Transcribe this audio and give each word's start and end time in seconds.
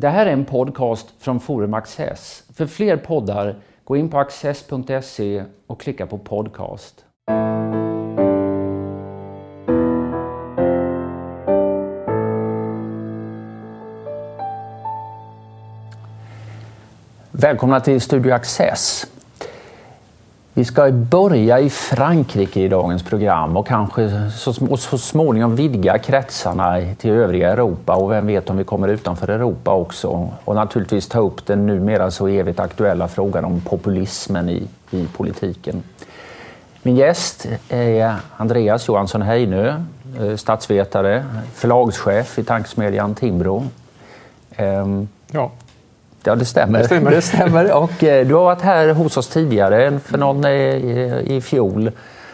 Det 0.00 0.08
här 0.08 0.26
är 0.26 0.32
en 0.32 0.44
podcast 0.44 1.08
från 1.18 1.40
Forum 1.40 1.74
Access. 1.74 2.44
För 2.54 2.66
fler 2.66 2.96
poddar, 2.96 3.56
gå 3.84 3.96
in 3.96 4.10
på 4.10 4.18
access.se 4.18 5.44
och 5.66 5.80
klicka 5.80 6.06
på 6.06 6.18
podcast. 6.18 7.04
Välkomna 17.30 17.80
till 17.80 18.00
Studio 18.00 18.32
Access. 18.32 19.06
Vi 20.58 20.64
ska 20.64 20.90
börja 20.92 21.60
i 21.60 21.70
Frankrike 21.70 22.60
i 22.60 22.68
dagens 22.68 23.02
program 23.02 23.56
och 23.56 23.66
kanske 23.66 24.30
så, 24.30 24.76
så 24.76 24.98
småningom 24.98 25.56
vidga 25.56 25.98
kretsarna 25.98 26.94
till 26.98 27.10
övriga 27.10 27.52
Europa 27.52 27.94
och 27.94 28.10
vem 28.10 28.26
vet 28.26 28.50
om 28.50 28.56
vi 28.56 28.64
kommer 28.64 28.88
utanför 28.88 29.28
Europa 29.28 29.72
också. 29.72 30.30
Och 30.44 30.54
naturligtvis 30.54 31.08
ta 31.08 31.20
upp 31.20 31.46
den 31.46 31.66
numera 31.66 32.10
så 32.10 32.28
evigt 32.28 32.60
aktuella 32.60 33.08
frågan 33.08 33.44
om 33.44 33.60
populismen 33.60 34.48
i, 34.48 34.66
i 34.90 35.06
politiken. 35.16 35.82
Min 36.82 36.96
gäst 36.96 37.46
är 37.68 38.14
Andreas 38.36 38.88
Johansson 38.88 39.22
Heinö, 39.22 39.82
eh, 40.20 40.36
statsvetare, 40.36 41.24
förlagschef 41.54 42.38
i 42.38 42.44
tankesmedjan 42.44 43.14
Timbro. 43.14 43.64
Ehm, 44.56 45.08
ja. 45.30 45.50
Ja, 46.28 46.36
det 46.36 46.44
stämmer. 46.44 46.78
Det 46.78 46.84
stämmer. 46.84 47.10
Det 47.10 47.22
stämmer. 47.22 47.72
Och, 47.72 48.04
eh, 48.04 48.26
du 48.26 48.34
har 48.34 48.44
varit 48.44 48.62
här 48.62 48.88
hos 48.88 49.16
oss 49.16 49.28
tidigare, 49.28 49.98
för 50.04 50.18
någon 50.18 50.44
eh, 50.44 50.50
i, 50.50 51.22
i 51.26 51.40
fjol. 51.40 51.90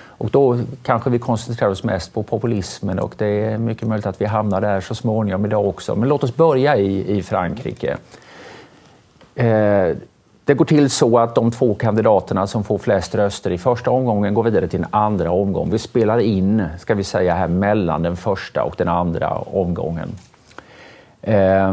Och 0.08 0.30
då 0.30 0.58
kanske 0.82 1.10
vi 1.10 1.18
koncentrerar 1.18 1.70
oss 1.70 1.84
mest 1.84 2.14
på 2.14 2.22
populismen 2.22 2.98
och 2.98 3.14
det 3.18 3.26
är 3.26 3.58
mycket 3.58 3.88
möjligt 3.88 4.06
att 4.06 4.20
vi 4.20 4.24
hamnar 4.24 4.60
där 4.60 4.80
så 4.80 4.94
småningom 4.94 5.44
idag 5.44 5.66
också. 5.68 5.94
Men 5.96 6.08
låt 6.08 6.24
oss 6.24 6.36
börja 6.36 6.76
i, 6.76 7.16
i 7.18 7.22
Frankrike. 7.22 7.96
Eh, 9.34 9.96
det 10.44 10.54
går 10.54 10.64
till 10.64 10.90
så 10.90 11.18
att 11.18 11.34
de 11.34 11.50
två 11.50 11.74
kandidaterna 11.74 12.46
som 12.46 12.64
får 12.64 12.78
flest 12.78 13.14
röster 13.14 13.50
i 13.50 13.58
första 13.58 13.90
omgången 13.90 14.34
går 14.34 14.42
vidare 14.42 14.68
till 14.68 14.80
en 14.80 14.86
andra 14.90 15.30
omgång. 15.30 15.70
Vi 15.70 15.78
spelar 15.78 16.18
in, 16.18 16.64
ska 16.78 16.94
vi 16.94 17.04
säga, 17.04 17.34
här 17.34 17.48
mellan 17.48 18.02
den 18.02 18.16
första 18.16 18.62
och 18.62 18.74
den 18.78 18.88
andra 18.88 19.30
omgången. 19.34 20.08
Eh, 21.22 21.72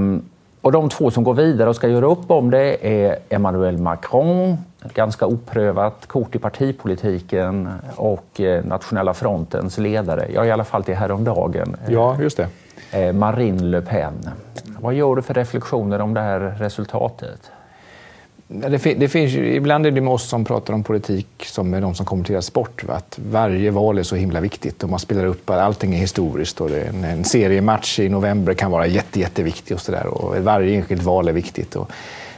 och 0.61 0.71
de 0.71 0.89
två 0.89 1.11
som 1.11 1.23
går 1.23 1.33
vidare 1.33 1.69
och 1.69 1.75
ska 1.75 1.87
göra 1.87 2.05
upp 2.05 2.31
om 2.31 2.51
det 2.51 2.87
är 2.87 3.17
Emmanuel 3.29 3.77
Macron, 3.77 4.57
ett 4.85 4.93
ganska 4.93 5.25
oprövat 5.25 6.07
kort 6.07 6.35
i 6.35 6.39
partipolitiken 6.39 7.69
och 7.95 8.41
eh, 8.41 8.65
Nationella 8.65 9.13
frontens 9.13 9.77
ledare, 9.77 10.27
ja 10.33 10.45
i 10.45 10.51
alla 10.51 10.63
fall 10.63 10.83
till 10.83 10.95
häromdagen. 10.95 11.75
Ja, 11.87 12.17
just 12.21 12.37
det. 12.37 12.47
Eh, 12.91 13.13
Marine 13.13 13.63
Le 13.63 13.81
Pen. 13.81 14.29
Vad 14.79 14.93
gör 14.93 15.15
du 15.15 15.21
för 15.21 15.33
reflektioner 15.33 16.01
om 16.01 16.13
det 16.13 16.21
här 16.21 16.39
resultatet? 16.39 17.51
Det, 18.53 18.93
det, 18.93 19.07
finns 19.07 19.31
ju, 19.31 19.55
ibland 19.55 19.85
är 19.85 19.91
det 19.91 20.01
med 20.01 20.13
oss 20.13 20.29
som 20.29 20.45
pratar 20.45 20.73
om 20.73 20.83
politik 20.83 21.27
som 21.45 21.69
med 21.69 21.81
de 21.81 21.95
som 21.95 22.05
kommenterar 22.05 22.41
sport. 22.41 22.83
Va? 22.83 22.93
Att 22.93 23.19
varje 23.31 23.71
val 23.71 23.97
är 23.97 24.03
så 24.03 24.15
himla 24.15 24.39
viktigt 24.39 24.83
och 24.83 24.89
man 24.89 24.99
spelar 24.99 25.25
upp 25.25 25.49
att 25.49 25.57
allting 25.57 25.93
är 25.93 25.97
historiskt. 25.97 26.61
Och 26.61 26.69
en, 26.69 27.03
en 27.03 27.23
seriematch 27.23 27.99
i 27.99 28.09
november 28.09 28.53
kan 28.53 28.71
vara 28.71 28.87
jätte, 28.87 29.19
jätteviktig 29.19 29.75
och, 29.75 29.81
så 29.81 29.91
där, 29.91 30.07
och 30.07 30.37
varje 30.37 30.75
enskilt 30.75 31.03
val 31.03 31.27
är 31.27 31.33
viktigt. 31.33 31.75
Och 31.75 31.91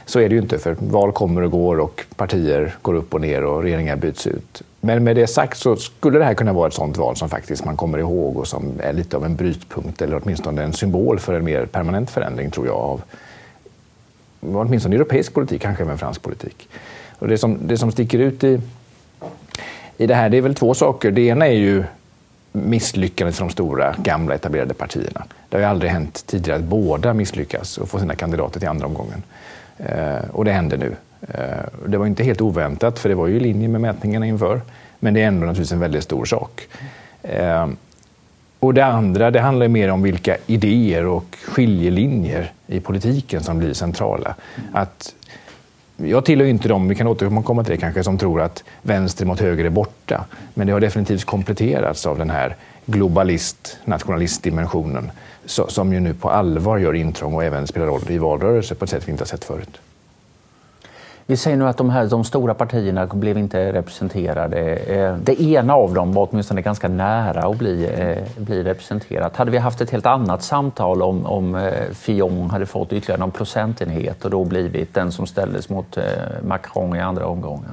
så 0.06 0.20
är 0.20 0.28
det 0.28 0.34
ju 0.34 0.40
inte, 0.40 0.58
för 0.58 0.76
val 0.80 1.12
kommer 1.12 1.42
och 1.42 1.50
går 1.50 1.80
och 1.80 2.04
partier 2.16 2.74
går 2.82 2.94
upp 2.94 3.14
och 3.14 3.20
ner 3.20 3.44
och 3.44 3.62
regeringar 3.62 3.96
byts 3.96 4.26
ut. 4.26 4.62
Men 4.80 5.04
med 5.04 5.16
det 5.16 5.26
sagt 5.26 5.58
så 5.58 5.76
skulle 5.76 6.18
det 6.18 6.24
här 6.24 6.34
kunna 6.34 6.52
vara 6.52 6.68
ett 6.68 6.74
sånt 6.74 6.96
val 6.96 7.16
som 7.16 7.28
faktiskt 7.28 7.64
man 7.64 7.76
kommer 7.76 7.98
ihåg 7.98 8.36
och 8.36 8.46
som 8.46 8.72
är 8.80 8.92
lite 8.92 9.16
av 9.16 9.24
en 9.24 9.36
brytpunkt 9.36 10.02
eller 10.02 10.20
åtminstone 10.22 10.62
en 10.62 10.72
symbol 10.72 11.18
för 11.18 11.34
en 11.34 11.44
mer 11.44 11.66
permanent 11.66 12.10
förändring, 12.10 12.50
tror 12.50 12.66
jag, 12.66 12.76
av 12.76 13.02
åtminstone 14.52 14.96
europeisk 14.96 15.34
politik, 15.34 15.62
kanske 15.62 15.82
även 15.84 15.98
fransk 15.98 16.22
politik. 16.22 16.68
Och 17.18 17.28
det, 17.28 17.38
som, 17.38 17.58
det 17.62 17.78
som 17.78 17.92
sticker 17.92 18.18
ut 18.18 18.44
i, 18.44 18.60
i 19.96 20.06
det 20.06 20.14
här 20.14 20.28
det 20.28 20.36
är 20.36 20.40
väl 20.40 20.54
två 20.54 20.74
saker. 20.74 21.10
Det 21.10 21.20
ena 21.20 21.46
är 21.46 21.52
ju 21.52 21.84
misslyckandet 22.52 23.36
för 23.36 23.44
de 23.44 23.50
stora, 23.50 23.94
gamla, 23.98 24.34
etablerade 24.34 24.74
partierna. 24.74 25.24
Det 25.48 25.56
har 25.56 25.60
ju 25.60 25.66
aldrig 25.66 25.90
hänt 25.90 26.26
tidigare 26.26 26.58
att 26.58 26.64
båda 26.64 27.14
misslyckas 27.14 27.78
och 27.78 27.88
får 27.88 27.98
sina 27.98 28.14
kandidater 28.14 28.60
till 28.60 28.68
andra 28.68 28.86
omgången. 28.86 29.22
Eh, 29.78 30.30
och 30.32 30.44
det 30.44 30.52
händer 30.52 30.76
nu. 30.76 30.96
Eh, 31.28 31.86
det 31.86 31.98
var 31.98 32.06
inte 32.06 32.24
helt 32.24 32.40
oväntat, 32.40 32.98
för 32.98 33.08
det 33.08 33.14
var 33.14 33.26
ju 33.26 33.36
i 33.36 33.40
linje 33.40 33.68
med 33.68 33.80
mätningarna 33.80 34.26
inför. 34.26 34.60
Men 34.98 35.14
det 35.14 35.22
är 35.22 35.26
ändå 35.26 35.46
naturligtvis 35.46 35.72
en 35.72 35.80
väldigt 35.80 36.04
stor 36.04 36.24
sak. 36.24 36.68
Eh, 37.22 37.68
och 38.66 38.74
det 38.74 38.84
andra 38.84 39.30
det 39.30 39.40
handlar 39.40 39.68
mer 39.68 39.90
om 39.90 40.02
vilka 40.02 40.36
idéer 40.46 41.06
och 41.06 41.36
skiljelinjer 41.44 42.52
i 42.66 42.80
politiken 42.80 43.42
som 43.42 43.58
blir 43.58 43.72
centrala. 43.72 44.34
Att 44.72 45.14
jag 45.96 46.24
tillhör 46.24 46.46
inte 46.46 46.68
dem, 46.68 46.88
vi 46.88 46.94
kan 46.94 47.06
återkomma 47.06 47.64
till 47.64 47.72
det 47.72 47.80
kanske, 47.80 48.04
som 48.04 48.18
tror 48.18 48.40
att 48.40 48.64
vänster 48.82 49.26
mot 49.26 49.40
höger 49.40 49.64
är 49.64 49.70
borta. 49.70 50.24
Men 50.54 50.66
det 50.66 50.72
har 50.72 50.80
definitivt 50.80 51.24
kompletterats 51.24 52.06
av 52.06 52.18
den 52.18 52.30
här 52.30 52.56
globalist, 52.86 53.78
nationalistdimensionen 53.84 55.10
som 55.46 55.92
ju 55.92 56.00
nu 56.00 56.14
på 56.14 56.30
allvar 56.30 56.78
gör 56.78 56.94
intrång 56.94 57.34
och 57.34 57.44
även 57.44 57.66
spelar 57.66 57.86
roll 57.86 58.02
i 58.08 58.18
valrörelser 58.18 58.74
på 58.74 58.84
ett 58.84 58.90
sätt 58.90 59.08
vi 59.08 59.12
inte 59.12 59.22
har 59.22 59.26
sett 59.26 59.44
förut. 59.44 59.80
Vi 61.26 61.36
säger 61.36 61.56
nu 61.56 61.68
att 61.68 61.76
de, 61.76 61.90
här, 61.90 62.06
de 62.06 62.24
stora 62.24 62.54
partierna 62.54 63.06
blev 63.06 63.38
inte 63.38 63.72
representerade. 63.72 64.76
Eh, 64.76 65.16
det 65.16 65.42
ena 65.42 65.74
av 65.74 65.94
dem 65.94 66.12
var 66.12 66.28
åtminstone 66.30 66.62
ganska 66.62 66.88
nära 66.88 67.40
att 67.40 67.58
bli, 67.58 67.84
eh, 67.84 68.42
bli 68.42 68.62
representerat. 68.62 69.36
Hade 69.36 69.50
vi 69.50 69.58
haft 69.58 69.80
ett 69.80 69.90
helt 69.90 70.06
annat 70.06 70.42
samtal 70.42 71.02
om, 71.02 71.26
om 71.26 71.54
eh, 71.54 71.72
Fillon 71.92 72.50
hade 72.50 72.66
fått 72.66 72.92
ytterligare 72.92 73.20
någon 73.20 73.30
procentenhet 73.30 74.24
och 74.24 74.30
då 74.30 74.44
blivit 74.44 74.94
den 74.94 75.12
som 75.12 75.26
ställdes 75.26 75.68
mot 75.68 75.98
Macron 76.42 76.96
i 76.96 77.00
andra 77.00 77.26
omgången? 77.26 77.70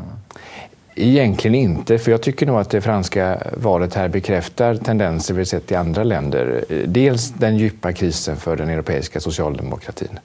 Egentligen 0.96 1.56
inte, 1.56 1.98
för 1.98 2.12
jag 2.12 2.22
tycker 2.22 2.46
nog 2.46 2.60
att 2.60 2.70
det 2.70 2.82
franska 2.82 3.38
valet 3.58 3.94
här 3.94 4.08
bekräftar 4.08 4.76
tendenser 4.76 5.34
vi 5.34 5.46
sett 5.46 5.72
i 5.72 5.76
andra 5.76 6.04
länder. 6.04 6.64
Dels 6.86 7.30
den 7.30 7.58
djupa 7.58 7.94
krisen 7.94 8.38
för 8.38 8.56
den 8.56 8.70
europeiska 8.70 9.20
socialdemokratin. 9.20 10.20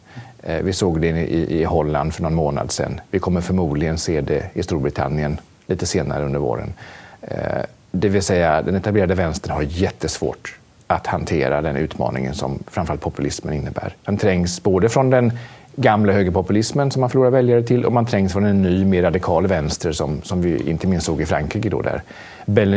Eh, 0.47 0.63
vi 0.63 0.73
såg 0.73 1.01
det 1.01 1.09
i, 1.09 1.65
Holland 1.65 2.15
för 2.15 2.23
någon 2.23 2.35
månad 2.35 2.71
sedan. 2.71 3.01
Vi 3.11 3.19
kommer 3.19 3.41
förmodligen 3.41 3.99
se 3.99 4.21
det 4.21 4.51
i 4.55 4.63
Storbritannien 4.63 5.39
lite 5.67 5.87
senare 5.87 6.25
under 6.25 6.39
våren. 6.39 6.75
Eh, 7.23 7.63
det 7.91 8.09
vill 8.09 8.23
säga, 8.23 8.63
den 8.63 8.75
etablerade 8.75 9.15
vänstern 9.15 9.53
har 9.53 9.63
jättesvårt 9.63 10.59
att 10.87 11.07
hantera 11.07 11.63
den 11.63 11.77
utmaningen 11.77 12.35
som 12.35 12.59
framförallt 12.67 13.01
populismen 13.01 13.55
innebär. 13.55 13.95
Den 14.05 14.17
trängs 14.17 14.63
både 14.63 14.89
från 14.89 15.11
den 15.11 15.33
gamla 15.77 16.13
högerpopulismen 16.13 16.91
som 16.91 17.01
man 17.01 17.11
förlorar 17.11 17.31
väljare 17.31 17.63
till 17.63 17.85
och 17.85 17.93
man 17.93 18.07
trängs 18.07 18.33
från 18.33 18.45
en 18.45 18.63
ny, 18.63 18.85
mer 18.85 19.03
radikal 19.03 19.47
vänster 19.47 19.93
som, 19.93 20.23
som 20.23 20.43
vi 20.43 20.71
inte 20.71 20.87
minst 20.87 21.07
såg 21.07 21.21
i 21.21 21.27
Frankrike. 21.27 21.69
Då 21.69 21.83
där 21.83 22.03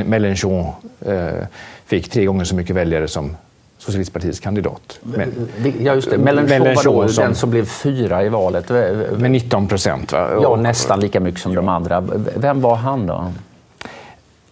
Mélenchon 0.04 0.66
eh, 1.06 1.46
fick 1.86 2.10
tre 2.10 2.26
gånger 2.26 2.44
så 2.44 2.56
mycket 2.56 2.76
väljare 2.76 3.08
som 3.08 3.36
Socialistpartiets 3.80 4.40
kandidat. 4.40 5.00
Men, 5.04 5.34
ja, 5.82 5.96
just 5.96 6.10
det. 6.10 6.18
Mélenchon 6.18 6.76
var 6.76 6.84
då 6.84 7.08
som, 7.08 7.24
den 7.24 7.36
som 7.36 7.50
blev 7.50 7.66
fyra 7.66 8.24
i 8.24 8.30
valet. 8.30 8.70
Med 9.18 9.32
19 9.32 9.68
procent. 9.68 10.12
Ja, 10.12 10.56
nästan 10.56 11.00
lika 11.00 11.20
mycket 11.20 11.42
som 11.42 11.54
ja. 11.54 11.56
de 11.56 11.70
andra. 11.70 12.04
Vem 12.36 12.62
var 12.62 12.76
han 12.76 13.08
då? 13.08 13.32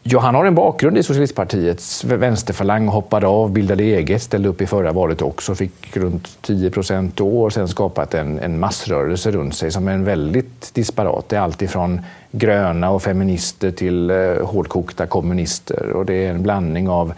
Ja, 0.09 0.19
han 0.19 0.35
har 0.35 0.45
en 0.45 0.55
bakgrund 0.55 0.97
i 0.97 1.03
Socialistpartiets 1.03 2.03
vänsterfalang, 2.03 2.87
hoppade 2.87 3.27
av, 3.27 3.51
bildade 3.51 3.83
eget, 3.83 4.21
ställde 4.21 4.49
upp 4.49 4.61
i 4.61 4.65
förra 4.65 4.91
valet 4.91 5.21
också, 5.21 5.55
fick 5.55 5.97
runt 5.97 6.41
10 6.41 6.69
procent 6.69 7.15
då 7.15 7.41
och 7.41 7.53
sen 7.53 7.67
skapat 7.67 8.13
en, 8.13 8.39
en 8.39 8.59
massrörelse 8.59 9.31
runt 9.31 9.55
sig 9.55 9.71
som 9.71 9.87
är 9.87 9.91
en 9.91 10.03
väldigt 10.03 10.73
disparat. 10.73 11.29
Det 11.29 11.35
är 11.35 11.39
alltifrån 11.39 12.01
gröna 12.31 12.89
och 12.89 13.03
feminister 13.03 13.71
till 13.71 14.09
eh, 14.09 14.17
hårdkokta 14.43 15.05
kommunister 15.05 15.91
och 15.91 16.05
det 16.05 16.25
är 16.25 16.29
en 16.29 16.43
blandning 16.43 16.89
av 16.89 17.13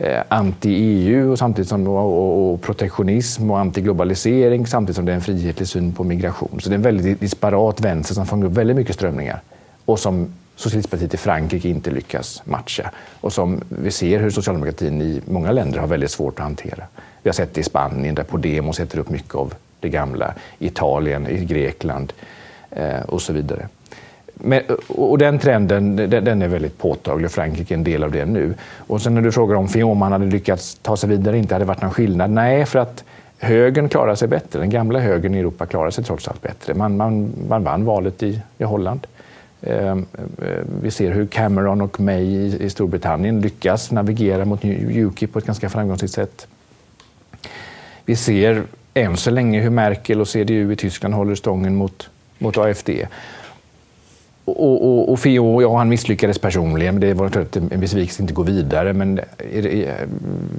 Eh, 0.00 0.22
anti-EU 0.28 1.30
och 1.30 1.38
samtidigt 1.38 1.68
som, 1.68 1.86
och, 1.86 2.52
och 2.52 2.62
protektionism 2.62 3.50
och 3.50 3.58
antiglobalisering 3.58 4.66
samtidigt 4.66 4.96
som 4.96 5.04
det 5.04 5.12
är 5.12 5.16
en 5.16 5.22
frihetlig 5.22 5.68
syn 5.68 5.92
på 5.92 6.04
migration. 6.04 6.60
Så 6.60 6.68
det 6.68 6.74
är 6.74 6.76
en 6.76 6.82
väldigt 6.82 7.20
disparat 7.20 7.80
vänster 7.80 8.14
som 8.14 8.26
fångar 8.26 8.46
upp 8.46 8.52
väldigt 8.52 8.76
mycket 8.76 8.94
strömningar 8.94 9.40
och 9.84 9.98
som 9.98 10.32
Socialistpartiet 10.56 11.14
i 11.14 11.16
Frankrike 11.16 11.68
inte 11.68 11.90
lyckas 11.90 12.42
matcha 12.44 12.90
och 13.20 13.32
som 13.32 13.60
vi 13.68 13.90
ser 13.90 14.20
hur 14.20 14.30
socialdemokratin 14.30 15.02
i 15.02 15.20
många 15.24 15.52
länder 15.52 15.78
har 15.78 15.86
väldigt 15.86 16.10
svårt 16.10 16.38
att 16.38 16.44
hantera. 16.44 16.84
Vi 17.22 17.28
har 17.28 17.34
sett 17.34 17.54
det 17.54 17.60
i 17.60 17.64
Spanien 17.64 18.14
där 18.14 18.24
Podemos 18.24 18.76
sätter 18.76 18.98
upp 18.98 19.10
mycket 19.10 19.34
av 19.34 19.54
det 19.80 19.88
gamla, 19.88 20.34
Italien, 20.58 21.26
i 21.26 21.44
Grekland 21.44 22.12
eh, 22.70 23.00
och 23.00 23.22
så 23.22 23.32
vidare. 23.32 23.68
Men, 24.40 24.62
och 24.88 25.18
den 25.18 25.38
trenden 25.38 25.96
den 25.96 26.42
är 26.42 26.48
väldigt 26.48 26.78
påtaglig. 26.78 27.30
Frankrike 27.30 27.74
är 27.74 27.76
en 27.76 27.84
del 27.84 28.04
av 28.04 28.12
det 28.12 28.24
nu. 28.24 28.54
Och 28.76 29.02
sen 29.02 29.14
när 29.14 29.22
du 29.22 29.32
frågar 29.32 29.56
om 29.56 29.68
Fillon 29.68 30.02
hade 30.02 30.26
lyckats 30.26 30.78
ta 30.82 30.96
sig 30.96 31.08
vidare 31.08 31.38
inte 31.38 31.54
hade 31.54 31.64
varit 31.64 31.82
någon 31.82 31.90
skillnad. 31.90 32.30
Nej, 32.30 32.66
för 32.66 32.78
att 32.78 33.04
högern 33.38 33.88
klarar 33.88 34.14
sig 34.14 34.28
bättre. 34.28 34.58
Den 34.58 34.70
gamla 34.70 34.98
högern 34.98 35.34
i 35.34 35.38
Europa 35.38 35.66
klarar 35.66 35.90
sig 35.90 36.04
trots 36.04 36.28
allt 36.28 36.42
bättre. 36.42 36.74
Man, 36.74 36.96
man, 36.96 37.32
man 37.48 37.64
vann 37.64 37.84
valet 37.84 38.22
i, 38.22 38.40
i 38.58 38.64
Holland. 38.64 39.06
Eh, 39.60 39.96
vi 40.82 40.90
ser 40.90 41.10
hur 41.10 41.26
Cameron 41.26 41.80
och 41.80 42.00
May 42.00 42.24
i, 42.24 42.62
i 42.62 42.70
Storbritannien 42.70 43.40
lyckas 43.40 43.90
navigera 43.90 44.44
mot 44.44 44.64
UKIP 44.64 45.32
på 45.32 45.38
ett 45.38 45.46
ganska 45.46 45.68
framgångsrikt 45.68 46.14
sätt. 46.14 46.46
Vi 48.04 48.16
ser 48.16 48.62
än 48.94 49.16
så 49.16 49.30
länge 49.30 49.60
hur 49.60 49.70
Merkel 49.70 50.20
och 50.20 50.28
CDU 50.28 50.72
i 50.72 50.76
Tyskland 50.76 51.14
håller 51.14 51.34
stången 51.34 51.76
mot, 51.76 52.10
mot 52.38 52.58
AFD. 52.58 52.90
Och, 54.46 54.84
och, 54.84 55.12
och 55.12 55.18
Feo, 55.18 55.62
ja, 55.62 55.78
han 55.78 55.88
misslyckades 55.88 56.38
personligen. 56.38 57.00
Det 57.00 57.14
var 57.14 57.30
en 57.70 57.80
besvikelse 57.80 58.16
att 58.16 58.20
inte 58.20 58.34
gå 58.34 58.42
vidare. 58.42 58.92
Men 58.92 59.20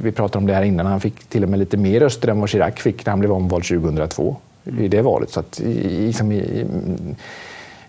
vi 0.03 0.11
pratade 0.11 0.37
om 0.37 0.47
det 0.47 0.53
här 0.53 0.63
innan. 0.63 0.85
Han 0.85 1.01
fick 1.01 1.25
till 1.29 1.43
och 1.43 1.49
med 1.49 1.59
lite 1.59 1.77
mer 1.77 1.99
röster 1.99 2.27
än 2.27 2.39
vad 2.39 2.49
Chirac 2.49 2.75
fick 2.75 3.05
när 3.05 3.11
han 3.11 3.19
blev 3.19 3.31
omvald 3.31 3.63
2002 3.63 4.35
i 4.79 4.87
det 4.87 5.01
valet. 5.01 5.29
Så 5.29 5.39
att, 5.39 5.61
liksom, 5.85 6.31
i, 6.31 6.65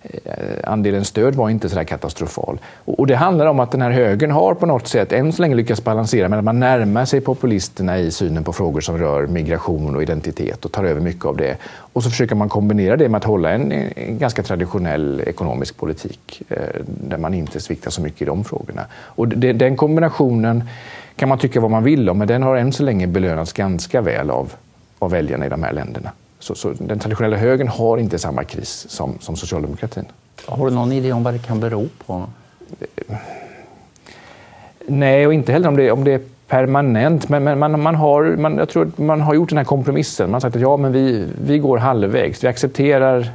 Eh, 0.02 0.70
andelen 0.72 1.04
stöd 1.04 1.34
var 1.34 1.50
inte 1.50 1.68
så 1.68 1.76
där 1.76 1.84
katastrofal. 1.84 2.58
Och 2.84 3.06
det 3.06 3.14
handlar 3.14 3.46
om 3.46 3.60
att 3.60 3.70
den 3.70 3.82
här 3.82 3.90
högern 3.90 4.30
har 4.30 4.54
på 4.54 4.66
något 4.66 4.88
sätt 4.88 5.12
än 5.12 5.32
så 5.32 5.42
länge 5.42 5.54
lyckats 5.54 5.84
balansera 5.84 6.28
men 6.28 6.38
att 6.38 6.44
man 6.44 6.60
närmar 6.60 7.04
sig 7.04 7.20
populisterna 7.20 7.98
i 7.98 8.10
synen 8.10 8.44
på 8.44 8.52
frågor 8.52 8.80
som 8.80 8.98
rör 8.98 9.26
migration 9.26 9.96
och 9.96 10.02
identitet 10.02 10.64
och 10.64 10.72
tar 10.72 10.84
över 10.84 11.00
mycket 11.00 11.24
av 11.24 11.36
det. 11.36 11.56
Och 11.92 12.02
så 12.02 12.10
försöker 12.10 12.34
man 12.34 12.48
kombinera 12.48 12.96
det 12.96 13.08
med 13.08 13.18
att 13.18 13.24
hålla 13.24 13.50
en, 13.50 13.72
en 13.72 14.18
ganska 14.18 14.42
traditionell 14.42 15.22
ekonomisk 15.26 15.76
politik 15.76 16.42
eh, 16.48 16.58
där 16.84 17.18
man 17.18 17.34
inte 17.34 17.60
sviktar 17.60 17.90
så 17.90 18.02
mycket 18.02 18.22
i 18.22 18.24
de 18.24 18.44
frågorna. 18.44 18.86
Och 18.92 19.28
det, 19.28 19.52
den 19.52 19.76
kombinationen 19.76 20.64
kan 21.16 21.28
man 21.28 21.38
tycka 21.38 21.60
vad 21.60 21.70
man 21.70 21.84
vill 21.84 22.10
om, 22.10 22.18
men 22.18 22.28
den 22.28 22.42
har 22.42 22.56
än 22.56 22.72
så 22.72 22.82
länge 22.82 23.06
belönats 23.06 23.52
ganska 23.52 24.00
väl 24.00 24.30
av, 24.30 24.52
av 24.98 25.10
väljarna 25.10 25.46
i 25.46 25.48
de 25.48 25.62
här 25.62 25.72
länderna. 25.72 26.10
Så, 26.38 26.54
så, 26.54 26.72
den 26.78 26.98
traditionella 26.98 27.36
högern 27.36 27.68
har 27.68 27.98
inte 27.98 28.18
samma 28.18 28.44
kris 28.44 28.86
som, 28.88 29.18
som 29.20 29.36
socialdemokratin. 29.36 30.04
Har 30.46 30.66
du 30.66 30.74
någon 30.74 30.92
idé 30.92 31.12
om 31.12 31.22
vad 31.22 31.34
det 31.34 31.38
kan 31.38 31.60
bero 31.60 31.88
på? 32.06 32.26
Nej, 34.86 35.26
och 35.26 35.34
inte 35.34 35.52
heller 35.52 35.68
om 35.68 35.76
det, 35.76 35.90
om 35.90 36.04
det 36.04 36.12
är 36.12 36.20
permanent. 36.48 37.28
Men, 37.28 37.44
men 37.44 37.58
man, 37.58 37.82
man, 37.82 37.94
har, 37.94 38.36
man, 38.36 38.56
jag 38.56 38.68
tror 38.68 38.90
man 38.96 39.20
har 39.20 39.34
gjort 39.34 39.48
den 39.48 39.58
här 39.58 39.64
kompromissen. 39.64 40.26
Man 40.30 40.34
har 40.34 40.40
sagt 40.40 40.56
att 40.56 40.62
ja, 40.62 40.76
men 40.76 40.92
vi, 40.92 41.26
vi 41.42 41.58
går 41.58 41.78
halvvägs. 41.78 42.44
Vi 42.44 42.48
accepterar 42.48 43.30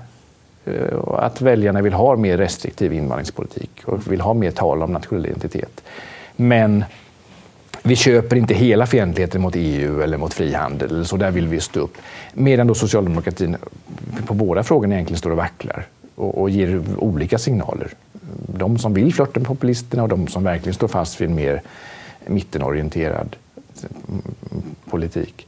uh, 0.68 1.14
att 1.18 1.42
väljarna 1.42 1.82
vill 1.82 1.94
ha 1.94 2.16
mer 2.16 2.38
restriktiv 2.38 2.94
invandringspolitik 2.94 3.82
och 3.86 4.12
vill 4.12 4.22
ha 4.22 4.34
mer 4.34 4.52
tal 4.52 4.84
om 4.84 4.94
nationell 4.94 5.26
identitet. 5.26 5.84
Men 6.36 6.86
vi 7.83 7.95
köper 7.95 8.35
inte 8.35 8.53
hela 8.53 8.85
fientligheten 8.85 9.41
mot 9.41 9.53
EU 9.56 10.01
eller 10.01 10.18
mot 10.18 10.33
frihandel, 10.33 11.06
så 11.06 11.18
där 11.18 11.31
vill 11.31 11.47
vi 11.47 11.59
stå 11.59 11.80
upp. 11.80 11.97
Medan 12.33 12.68
då 12.68 12.75
socialdemokratin 12.75 13.57
på 14.25 14.33
båda 14.33 14.63
frågorna 14.63 14.94
egentligen 14.94 15.19
står 15.19 15.31
och 15.31 15.38
vacklar 15.38 15.85
och, 16.15 16.41
och 16.41 16.50
ger 16.50 16.81
olika 16.97 17.38
signaler. 17.38 17.88
De 18.47 18.77
som 18.77 18.94
vill 18.94 19.13
flörta 19.13 19.39
med 19.39 19.47
populisterna 19.47 20.03
och 20.03 20.09
de 20.09 20.27
som 20.27 20.44
verkligen 20.44 20.74
står 20.74 20.88
fast 20.88 21.21
vid 21.21 21.30
en 21.30 21.35
mer 21.35 21.62
mittenorienterad 22.27 23.35
mm, 24.07 24.21
politik. 24.89 25.47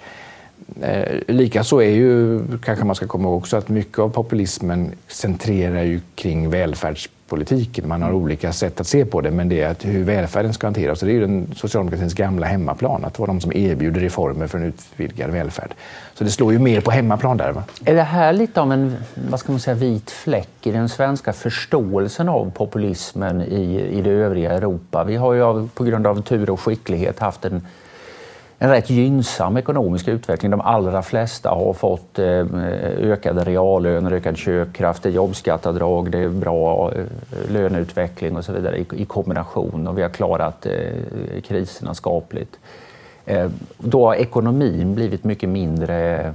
Eh, 0.81 1.19
Likaså 1.27 1.81
är 1.81 1.89
ju, 1.89 2.41
kanske 2.63 2.85
man 2.85 2.95
ska 2.95 3.07
komma 3.07 3.23
ihåg 3.23 3.37
också, 3.37 3.57
att 3.57 3.69
mycket 3.69 3.99
av 3.99 4.09
populismen 4.09 4.91
centrerar 5.07 5.83
ju 5.83 5.99
kring 6.15 6.49
välfärds 6.49 7.09
politiken. 7.27 7.87
Man 7.87 8.01
har 8.01 8.11
olika 8.11 8.53
sätt 8.53 8.79
att 8.79 8.87
se 8.87 9.05
på 9.05 9.21
det, 9.21 9.31
men 9.31 9.49
det 9.49 9.61
är 9.61 9.69
att 9.69 9.85
hur 9.85 10.03
välfärden 10.03 10.53
ska 10.53 10.67
hanteras. 10.67 10.99
det 10.99 11.05
är 11.05 11.13
ju 11.13 11.21
den 11.21 11.53
socialdemokratins 11.55 12.13
gamla 12.13 12.47
hemmaplan, 12.47 13.05
att 13.05 13.19
vara 13.19 13.27
de 13.27 13.41
som 13.41 13.53
erbjuder 13.53 14.01
reformer 14.01 14.47
för 14.47 14.57
en 14.57 14.63
utvidgad 14.63 15.31
välfärd. 15.31 15.73
Så 16.13 16.23
det 16.23 16.29
slår 16.29 16.53
ju 16.53 16.59
mer 16.59 16.81
på 16.81 16.91
hemmaplan 16.91 17.37
där. 17.37 17.51
Va? 17.51 17.63
Är 17.85 17.95
det 17.95 18.03
här 18.03 18.33
lite 18.33 18.61
av 18.61 18.73
en 18.73 18.95
vad 19.29 19.39
ska 19.39 19.51
man 19.51 19.59
säga, 19.59 19.75
vit 19.75 20.11
fläck 20.11 20.67
i 20.67 20.71
den 20.71 20.89
svenska 20.89 21.33
förståelsen 21.33 22.29
av 22.29 22.51
populismen 22.51 23.41
i, 23.41 23.81
i 23.91 24.01
det 24.01 24.09
övriga 24.09 24.51
Europa? 24.51 25.03
Vi 25.03 25.15
har 25.15 25.33
ju 25.33 25.67
på 25.67 25.83
grund 25.83 26.07
av 26.07 26.21
tur 26.21 26.49
och 26.49 26.59
skicklighet 26.59 27.19
haft 27.19 27.45
en 27.45 27.61
en 28.59 28.69
rätt 28.69 28.89
gynnsam 28.89 29.57
ekonomisk 29.57 30.07
utveckling. 30.07 30.51
De 30.51 30.61
allra 30.61 31.01
flesta 31.01 31.49
har 31.49 31.73
fått 31.73 32.19
eh, 32.19 32.45
ökade 32.97 33.43
reallöner, 33.43 34.11
ökad 34.11 34.37
köpkraft, 34.37 35.03
det 35.03 35.09
är 35.09 35.13
jobbskattavdrag, 35.13 36.11
det 36.11 36.17
är 36.17 36.29
bra 36.29 36.91
eh, 36.93 37.05
löneutveckling 37.51 38.37
och 38.37 38.45
så 38.45 38.51
vidare 38.53 38.85
i 38.91 39.05
kombination 39.05 39.87
och 39.87 39.97
vi 39.97 40.01
har 40.01 40.09
klarat 40.09 40.65
eh, 40.65 41.41
kriserna 41.47 41.93
skapligt. 41.93 42.59
Då 43.77 44.05
har 44.07 44.15
ekonomin 44.15 44.95
blivit 44.95 45.23
mycket 45.23 45.49
mindre 45.49 46.33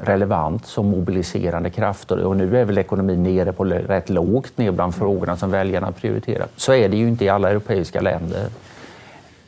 relevant 0.00 0.66
som 0.66 0.86
mobiliserande 0.86 1.70
kraft 1.70 2.10
och 2.10 2.36
nu 2.36 2.58
är 2.58 2.64
väl 2.64 2.78
ekonomin 2.78 3.22
nere 3.22 3.52
på 3.52 3.64
rätt 3.64 4.10
lågt 4.10 4.58
ner 4.58 4.70
bland 4.70 4.94
frågorna 4.94 5.36
som 5.36 5.50
väljarna 5.50 5.92
prioriterar. 5.92 6.46
Så 6.56 6.72
är 6.72 6.88
det 6.88 6.96
ju 6.96 7.08
inte 7.08 7.24
i 7.24 7.28
alla 7.28 7.50
europeiska 7.50 8.00
länder. 8.00 8.46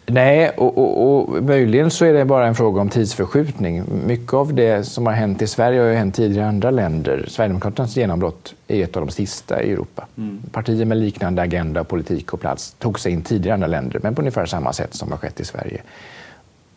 Nej, 0.08 0.50
och, 0.50 0.78
och, 0.78 1.18
och, 1.18 1.44
möjligen 1.44 1.90
så 1.90 2.04
är 2.04 2.12
det 2.12 2.24
bara 2.24 2.46
en 2.46 2.54
fråga 2.54 2.80
om 2.80 2.88
tidsförskjutning. 2.88 3.84
Mycket 4.06 4.34
av 4.34 4.54
det 4.54 4.84
som 4.84 5.06
har 5.06 5.12
hänt 5.12 5.42
i 5.42 5.46
Sverige 5.46 5.80
har 5.80 5.88
ju 5.88 5.94
hänt 5.94 6.14
tidigare 6.14 6.46
i 6.46 6.48
andra 6.48 6.70
länder. 6.70 7.24
Sverigedemokraternas 7.28 7.96
genombrott 7.96 8.54
är 8.68 8.84
ett 8.84 8.96
av 8.96 9.06
de 9.06 9.12
sista 9.12 9.62
i 9.62 9.72
Europa. 9.72 10.06
Mm. 10.16 10.42
Partier 10.52 10.84
med 10.84 10.96
liknande 10.96 11.42
agenda, 11.42 11.84
politik 11.84 12.32
och 12.32 12.40
plats 12.40 12.74
tog 12.78 13.00
sig 13.00 13.12
in 13.12 13.22
tidigare 13.22 13.52
i 13.52 13.54
andra 13.54 13.66
länder, 13.66 14.00
men 14.02 14.14
på 14.14 14.22
ungefär 14.22 14.46
samma 14.46 14.72
sätt 14.72 14.94
som 14.94 15.10
har 15.10 15.18
skett 15.18 15.40
i 15.40 15.44
Sverige. 15.44 15.82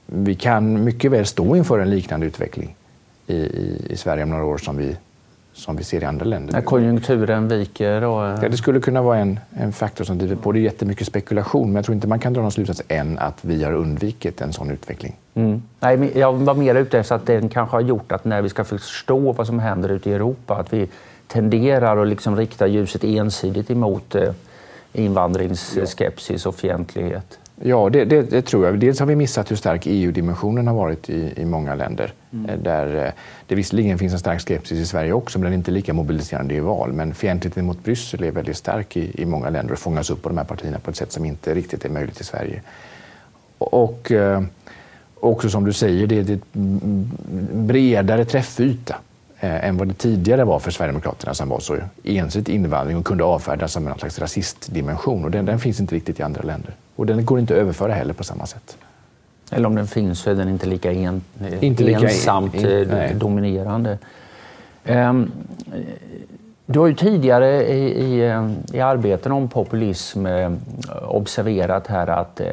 Vi 0.06 0.36
kan 0.36 0.84
mycket 0.84 1.12
väl 1.12 1.26
stå 1.26 1.56
inför 1.56 1.80
en 1.80 1.90
liknande 1.90 2.26
utveckling 2.26 2.76
i, 3.28 3.36
i, 3.36 3.88
i 3.90 3.98
Sverige 3.98 4.24
om 4.24 4.30
några 4.30 4.46
år 4.46 4.58
som 4.58 4.78
vi 4.78 4.98
som 5.60 5.76
vi 5.76 5.84
ser 5.84 6.02
i 6.02 6.06
andra 6.06 6.26
länder. 6.26 6.54
När 6.54 6.62
konjunkturen 6.62 7.48
viker? 7.48 8.02
Då... 8.02 8.38
Ja, 8.42 8.50
det 8.50 8.58
skulle 8.58 8.80
kunna 8.80 9.02
vara 9.02 9.18
en, 9.18 9.40
en 9.50 9.74
faktor 9.74 10.04
som 10.04 10.18
driver 10.18 10.36
på. 10.36 10.52
Det 10.52 10.60
är 10.60 10.62
jättemycket 10.62 11.08
spekulation, 11.08 11.68
men 11.68 11.76
jag 11.76 11.86
tror 11.86 11.96
inte 11.96 12.08
man 12.08 12.20
kan 12.20 12.34
dra 12.34 12.42
någon 12.42 12.52
slutsats 12.52 12.82
än 12.88 13.20
att 13.20 13.38
vi 13.42 13.64
har 13.64 13.74
undvikit 13.74 14.42
en 14.42 14.54
sån 14.54 14.72
utveckling. 14.72 15.16
Mm. 15.34 15.64
Nej, 15.80 16.12
jag 16.16 16.34
var 16.34 16.54
mer 16.54 16.76
ute 16.76 17.00
efter 17.00 17.16
att 17.16 17.26
den 17.26 17.50
kanske 17.50 17.76
har 17.76 17.82
gjort 17.82 18.12
att 18.12 18.26
när 18.26 18.42
vi 18.42 18.50
ska 18.50 18.64
förstå 18.64 19.32
vad 19.32 19.48
som 19.48 19.60
händer 19.60 19.90
ute 19.90 20.10
i 20.10 20.14
Europa, 20.14 20.56
att 20.56 20.74
vi 20.74 20.88
tenderar 21.28 21.98
att 21.98 22.08
liksom 22.08 22.36
rikta 22.36 22.68
ljuset 22.68 23.04
ensidigt 23.04 23.72
emot 23.72 24.16
eh, 24.16 24.34
invandringsskepsis 24.94 26.46
och 26.46 26.56
fientlighet. 26.56 27.39
Ja, 27.64 27.90
det, 27.90 28.06
det, 28.06 28.22
det, 28.22 28.42
tror 28.42 28.66
jag. 28.66 28.80
Dels 28.80 29.00
har 29.00 29.08
vi 29.08 29.16
missat 29.16 29.52
hur 29.52 29.56
stark 29.56 29.88
EU-dimensionen 29.88 30.68
har 30.68 30.76
varit 30.76 31.10
i, 31.10 31.34
i 31.38 31.46
många 31.46 31.76
länder. 31.76 32.14
Mm. 32.34 32.50
Eh, 32.50 32.58
där 32.58 33.06
eh, 33.06 33.12
det 33.48 33.56
visserligen 33.56 33.98
finns 33.98 34.14
en 34.14 34.20
stark 34.20 34.42
skepsis 34.42 34.80
i 34.80 34.86
Sverige 34.86 35.14
också, 35.14 35.40
men 35.40 35.44
den 35.44 35.54
är 35.54 35.58
inte 35.58 35.72
lika 35.72 35.94
mobiliserande 35.94 36.54
i 36.54 36.60
val. 36.60 36.94
Men 36.94 37.14
fientligheten 37.14 37.66
mot 37.66 37.84
Bryssel 37.84 38.24
är 38.24 38.32
väldigt 38.32 38.58
stark 38.58 38.98
i, 38.98 39.22
i 39.22 39.26
många 39.26 39.50
länder 39.50 39.74
och 39.74 39.80
fångas 39.80 40.10
upp 40.10 40.26
av 40.26 40.32
de 40.32 40.38
här 40.38 40.46
partierna 40.46 40.80
på 40.80 40.92
ett 40.92 40.98
sätt 40.98 41.12
som 41.12 41.26
inte 41.26 41.54
riktigt 41.54 41.86
är 41.86 41.90
möjligt 41.90 42.22
i 42.22 42.24
Sverige. 42.24 42.62
Och 43.58 44.12
eh, 44.12 44.44
också 45.16 45.50
som 45.50 45.66
du 45.66 45.74
säger, 45.74 46.08
det 46.08 46.30
är 46.30 46.40
en 46.54 47.12
bredare 47.68 48.26
träffyta 48.26 48.96
än 49.40 49.78
vad 49.78 49.88
det 49.88 49.94
tidigare 49.94 50.44
var 50.44 50.60
för 50.60 50.72
Sverigedemokraterna 50.72 51.34
som 51.34 51.50
var 51.50 51.60
så 51.60 51.78
ensidigt 52.04 52.50
invandring 52.50 52.98
och 52.98 53.06
kunde 53.06 53.24
avfärdas 53.24 53.72
som 53.74 53.88
en 53.88 54.00
slags 54.00 54.20
rasistdimension. 54.20 55.26
Och 55.26 55.32
den, 55.32 55.46
den 55.46 55.60
finns 55.60 55.80
inte 55.80 55.96
riktigt 55.96 56.20
i 56.20 56.24
andra 56.24 56.42
länder. 56.42 56.74
Och 56.96 57.06
den 57.06 57.26
går 57.26 57.40
inte 57.40 57.54
att 57.54 57.60
överföra 57.60 57.94
heller 57.94 58.14
på 58.14 58.24
samma 58.24 58.46
sätt. 58.46 58.78
Eller 59.52 59.68
om 59.68 59.76
den 59.76 59.88
finns 59.88 60.20
så 60.20 60.30
är 60.30 60.36
den 60.36 60.50
inte 60.50 60.68
lika, 60.68 60.92
en, 60.92 61.22
inte 61.60 61.84
lika 61.84 62.00
ensamt 62.00 62.56
in, 62.56 62.68
in, 62.68 62.92
eh, 62.92 63.16
dominerande. 63.16 63.98
Um, 64.86 65.32
du 66.66 66.80
har 66.80 66.88
ju 66.88 66.96
tidigare 66.96 67.68
i, 67.68 68.04
i, 68.04 68.26
eh, 68.26 68.52
i 68.74 68.82
arbeten 68.82 69.32
om 69.32 69.48
populism 69.48 70.26
eh, 70.26 70.52
observerat 71.08 71.88
här 71.88 72.08
att 72.08 72.40
eh, 72.40 72.48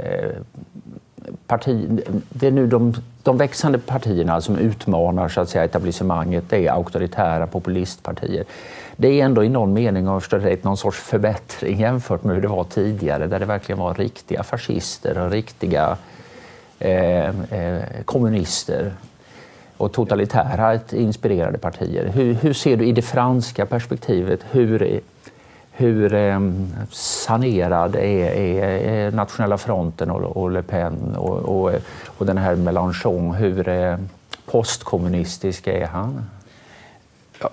parti, 1.47 2.01
det 2.29 2.47
är 2.47 2.51
nu 2.51 2.67
de, 2.67 2.95
de 3.23 3.39
växande 3.39 3.79
partierna 3.79 4.41
som 4.41 4.59
utmanar 4.59 5.29
så 5.29 5.41
att 5.41 5.49
säga, 5.49 5.65
etablissemanget, 5.65 6.45
det 6.49 6.67
är 6.67 6.73
auktoritära 6.73 7.47
populistpartier. 7.47 8.45
Det 8.97 9.21
är 9.21 9.25
ändå 9.25 9.45
i 9.45 9.49
någon 9.49 9.73
mening, 9.73 10.09
om 10.09 10.21
jag 10.31 10.65
någon 10.65 10.77
sorts 10.77 10.99
förbättring 10.99 11.81
jämfört 11.81 12.25
med 12.25 12.35
hur 12.35 12.43
det 12.43 12.49
var 12.49 12.65
tidigare 12.65 13.27
där 13.27 13.39
det 13.39 13.47
verkligen 13.47 13.79
var 13.79 13.95
riktiga 13.95 14.43
fascister 14.43 15.19
och 15.19 15.31
riktiga 15.31 15.97
eh, 16.79 17.29
eh, 17.29 17.83
kommunister 18.05 18.93
och 19.77 19.93
totalitära 19.93 20.79
inspirerade 20.93 21.59
partier. 21.59 22.11
Hur, 22.15 22.35
hur, 22.35 22.53
ser 22.53 22.77
du 22.77 22.87
i 22.87 22.93
det 22.93 23.03
franska 23.03 23.67
perspektivet, 23.67 24.41
hur, 24.51 25.01
hur 25.79 26.15
eh, 26.15 26.41
sanerad 26.91 27.97
är, 27.97 28.31
är, 28.31 28.63
är, 28.63 29.11
Nationella 29.11 29.59
fronten 29.59 30.11
och, 30.11 30.37
och 30.37 30.51
Le 30.51 30.63
Pen 30.63 31.17
och, 31.17 31.39
och, 31.39 31.73
och, 32.07 32.27
den 32.27 32.39
här 32.39 32.57
Mélenchon, 32.57 33.35
hur 33.35 33.69
eh, 33.69 33.97
postkommunistisk 34.47 35.67
är 35.67 35.87
han? 35.87 36.25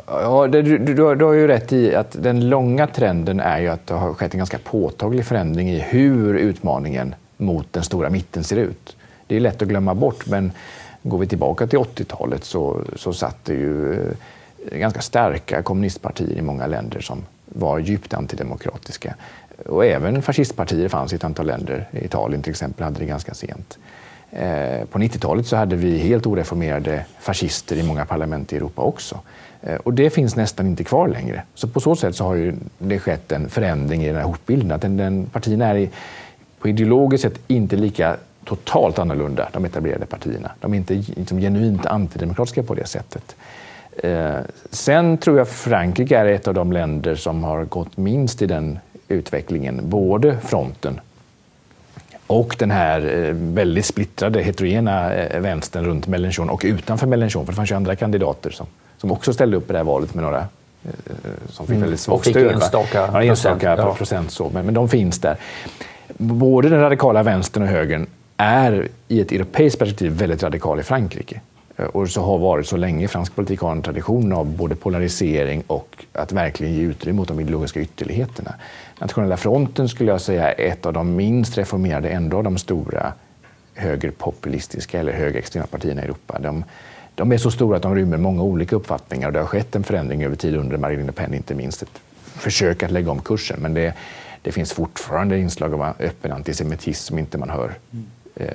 Ja, 0.07 0.47
du, 0.47 0.61
du, 0.61 0.93
du, 0.93 1.25
har 1.25 1.33
ju 1.33 1.47
rätt 1.47 1.73
i 1.73 1.95
att 1.95 2.15
den 2.23 2.49
långa 2.49 2.87
trenden 2.87 3.39
är 3.39 3.59
ju 3.59 3.67
att 3.67 3.87
det 3.87 3.93
har 3.93 4.13
skett 4.13 4.33
en 4.33 4.37
ganska 4.37 4.57
påtaglig 4.57 5.25
förändring 5.25 5.69
i 5.69 5.79
hur 5.79 6.35
utmaningen 6.35 7.15
mot 7.37 7.73
den 7.73 7.83
stora 7.83 8.09
mitten 8.09 8.43
ser 8.43 8.57
ut. 8.57 8.97
Det 9.27 9.35
är 9.35 9.39
lätt 9.39 9.61
att 9.61 9.67
glömma 9.67 9.95
bort, 9.95 10.25
men 10.27 10.51
går 11.01 11.17
vi 11.17 11.27
tillbaka 11.27 11.67
till 11.67 11.79
80-talet 11.79 12.43
så, 12.43 12.81
så 12.95 13.13
satt 13.13 13.45
det 13.45 13.53
ju 13.53 13.93
eh, 13.93 14.77
ganska 14.77 15.01
starka 15.01 15.61
kommunistpartier 15.61 16.37
i 16.37 16.41
många 16.41 16.67
länder 16.67 17.01
som 17.01 17.23
var 17.53 17.79
djupt 17.79 18.13
antidemokratiska. 18.13 19.15
Och 19.65 19.85
även 19.85 20.21
fascistpartier 20.21 20.89
fanns 20.89 21.13
i 21.13 21.15
ett 21.15 21.23
antal 21.23 21.45
länder. 21.45 21.89
Italien 21.91 22.41
till 22.41 22.51
exempel 22.51 22.83
hade 22.83 22.99
det 22.99 23.05
ganska 23.05 23.33
sent. 23.33 23.77
Eh, 24.31 24.85
på 24.85 24.99
90-talet 24.99 25.47
så 25.47 25.55
hade 25.55 25.75
vi 25.75 25.97
helt 25.97 26.25
oreformerade 26.25 27.05
fascister 27.19 27.75
i 27.75 27.83
många 27.83 28.05
parlament 28.05 28.53
i 28.53 28.55
Europa 28.55 28.81
också. 28.81 29.19
Eh, 29.61 29.75
och 29.75 29.93
det 29.93 30.09
finns 30.09 30.35
nästan 30.35 30.67
inte 30.67 30.83
kvar 30.83 31.07
längre. 31.07 31.43
Så 31.53 31.67
på 31.67 31.79
så 31.79 31.95
sätt 31.95 32.15
så 32.15 32.23
har 32.23 32.35
ju 32.35 32.55
det 32.77 32.99
skett 32.99 33.31
en 33.31 33.49
förändring 33.49 34.03
i 34.03 34.07
den 34.07 34.15
här 34.15 34.23
hotbilden. 34.23 34.71
Att 34.71 34.81
den, 34.81 34.97
den 34.97 35.25
partierna 35.25 35.65
är 35.65 35.89
på 36.59 36.69
ideologiskt 36.69 37.21
sätt 37.21 37.39
inte 37.47 37.75
lika 37.75 38.17
totalt 38.45 38.99
annorlunda, 38.99 39.49
de 39.53 39.65
etablerade 39.65 40.05
partierna. 40.05 40.51
De 40.59 40.73
är 40.73 40.77
inte 40.77 40.93
liksom, 40.93 41.39
genuint 41.39 41.85
antidemokratiska 41.85 42.63
på 42.63 42.73
det 42.73 42.87
sättet. 42.87 43.35
Eh, 43.97 44.35
sen 44.69 45.17
tror 45.17 45.37
jag 45.37 45.47
Frankrike 45.47 46.17
är 46.17 46.25
ett 46.25 46.47
av 46.47 46.53
de 46.53 46.71
länder 46.71 47.15
som 47.15 47.43
har 47.43 47.65
gått 47.65 47.97
minst 47.97 48.41
i 48.41 48.45
den 48.45 48.79
utvecklingen. 49.07 49.81
Både 49.83 50.37
fronten 50.37 50.99
och 52.27 52.55
den 52.59 52.71
här 52.71 52.99
eh, 52.99 53.33
väldigt 53.33 53.85
splittrade, 53.85 54.41
heterogena 54.41 55.13
eh, 55.13 55.39
vänstern 55.39 55.85
runt 55.85 56.07
Mélenchon 56.07 56.49
och 56.49 56.61
utanför 56.65 57.07
Mélenchon. 57.07 57.45
För 57.45 57.51
det 57.51 57.55
fanns 57.55 57.71
ju 57.71 57.75
andra 57.75 57.95
kandidater 57.95 58.49
som, 58.49 58.67
som 58.97 59.11
också 59.11 59.33
ställde 59.33 59.57
upp 59.57 59.69
i 59.69 59.73
det 59.73 59.79
här 59.79 59.85
valet 59.85 60.13
med 60.13 60.23
några 60.23 60.47
som 61.49 61.65
fick 61.65 61.75
mm. 61.75 61.81
väldigt 61.81 61.99
svagt 61.99 62.27
stöd. 62.27 62.51
Enstaka, 62.51 63.09
ja, 63.13 63.23
enstaka 63.23 63.75
procent, 63.75 63.97
procent 63.97 64.31
så, 64.31 64.49
men, 64.53 64.65
men 64.65 64.73
de 64.73 64.89
finns 64.89 65.19
där. 65.19 65.37
Både 66.17 66.69
den 66.69 66.79
radikala 66.79 67.23
vänstern 67.23 67.63
och 67.63 67.69
högern 67.69 68.07
är 68.37 68.87
i 69.07 69.21
ett 69.21 69.31
europeiskt 69.31 69.79
perspektiv 69.79 70.11
väldigt 70.11 70.43
radikal 70.43 70.79
i 70.79 70.83
Frankrike. 70.83 71.41
Och 71.77 72.09
så 72.09 72.21
har 72.21 72.37
varit 72.37 72.67
så 72.67 72.77
länge. 72.77 73.07
Fransk 73.07 73.35
politik 73.35 73.59
har 73.59 73.71
en 73.71 73.81
tradition 73.81 74.33
av 74.33 74.45
både 74.45 74.75
polarisering 74.75 75.63
och 75.67 76.05
att 76.13 76.31
verkligen 76.31 76.73
ge 76.73 76.81
utrymme 76.81 77.21
åt 77.21 77.27
de 77.27 77.39
ideologiska 77.39 77.79
ytterligheterna. 77.81 78.55
Nationella 78.99 79.37
fronten 79.37 79.89
skulle 79.89 80.11
jag 80.11 80.21
säga 80.21 80.51
är 80.51 80.71
ett 80.71 80.85
av 80.85 80.93
de 80.93 81.15
minst 81.15 81.57
reformerade 81.57 82.09
ändå 82.09 82.37
av 82.37 82.43
de 82.43 82.57
stora 82.57 83.13
högerpopulistiska 83.75 84.99
eller 84.99 85.13
högerextrema 85.13 85.67
partierna 85.67 86.01
i 86.01 86.05
Europa. 86.05 86.39
De, 86.39 86.63
de, 87.15 87.31
är 87.31 87.37
så 87.37 87.51
stora 87.51 87.77
att 87.77 87.83
de 87.83 87.95
rymmer 87.95 88.17
många 88.17 88.43
olika 88.43 88.75
uppfattningar 88.75 89.27
och 89.27 89.33
det 89.33 89.39
har 89.39 89.47
skett 89.47 89.75
en 89.75 89.83
förändring 89.83 90.23
över 90.23 90.35
tid 90.35 90.55
under 90.55 90.77
Marine 90.77 91.05
Le 91.05 91.11
Pen, 91.11 91.33
inte 91.33 91.55
minst 91.55 91.81
ett 91.81 92.01
försök 92.23 92.83
att 92.83 92.91
lägga 92.91 93.11
om 93.11 93.21
kursen. 93.21 93.59
Men 93.59 93.73
det, 93.73 93.93
det 94.41 94.51
finns 94.51 94.73
fortfarande 94.73 95.39
inslag 95.39 95.73
av 95.73 95.93
öppen 95.99 96.31
antisemitism 96.31 97.07
som 97.07 97.19
inte 97.19 97.37
man 97.37 97.49
hör 97.49 97.73
eh, 98.35 98.47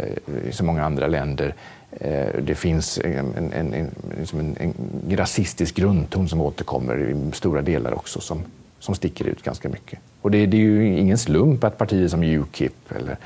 i 0.48 0.52
så 0.52 0.64
många 0.64 0.84
andra 0.84 1.06
länder. 1.06 1.54
Eh, 2.00 2.42
det 2.42 2.54
finns 2.54 2.98
en, 2.98 3.52
en, 3.52 3.74
en, 3.74 3.90
liksom 4.18 4.38
en, 4.38 4.56
en 4.58 5.16
rasistisk 5.16 5.74
grundton 5.74 6.28
som 6.28 6.40
återkommer 6.40 6.98
i 6.98 7.32
stora 7.32 7.62
delar 7.62 7.94
också 7.94 8.20
som, 8.20 8.42
som 8.78 8.94
sticker 8.94 9.24
ut 9.24 9.42
ganska 9.42 9.68
mycket. 9.68 9.98
Och 10.22 10.30
det, 10.30 10.46
det 10.46 10.56
är 10.56 10.60
ju 10.60 10.98
ingen 10.98 11.18
slump 11.18 11.64
att 11.64 11.78
partier 11.78 12.08
som 12.08 12.22
Ukip 12.22 12.92
eller, 12.96 13.16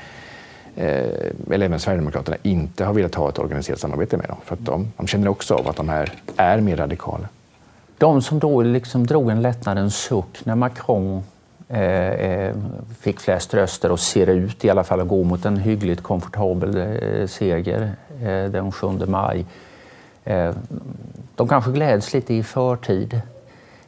eh, 0.75 1.53
eller 1.53 1.65
även 1.65 1.79
Sverigedemokraterna 1.79 2.37
inte 2.43 2.85
har 2.85 2.93
velat 2.93 3.15
ha 3.15 3.29
ett 3.29 3.39
organiserat 3.39 3.79
samarbete 3.79 4.17
med 4.17 4.27
dem. 4.27 4.37
För 4.45 4.55
att 4.55 4.65
de, 4.65 4.91
de 4.97 5.07
känner 5.07 5.27
också 5.27 5.55
av 5.55 5.67
att 5.67 5.75
de 5.75 5.89
här 5.89 6.13
är 6.37 6.61
mer 6.61 6.77
radikala. 6.77 7.27
De 7.97 8.21
som 8.21 8.39
då 8.39 8.61
liksom 8.61 9.07
drog 9.07 9.29
en 9.29 9.41
lättnadens 9.41 9.97
suck 9.97 10.45
när 10.45 10.55
Macron 10.55 11.23
eh, 11.69 12.09
eh, 12.09 12.55
fick 12.99 13.19
flest 13.19 13.53
röster 13.53 13.91
och 13.91 13.99
ser 13.99 14.27
ut 14.27 14.65
i 14.65 14.69
alla 14.69 14.83
fall 14.83 14.99
att 14.99 15.07
gå 15.07 15.23
mot 15.23 15.45
en 15.45 15.57
hyggligt 15.57 16.03
komfortabel 16.03 16.77
eh, 16.77 17.27
seger 17.27 17.91
den 18.29 18.71
7 18.71 18.87
maj. 19.07 19.45
Eh, 20.23 20.51
de 21.35 21.47
kanske 21.47 21.71
gläds 21.71 22.13
lite 22.13 22.33
i 22.33 22.43
förtid. 22.43 23.21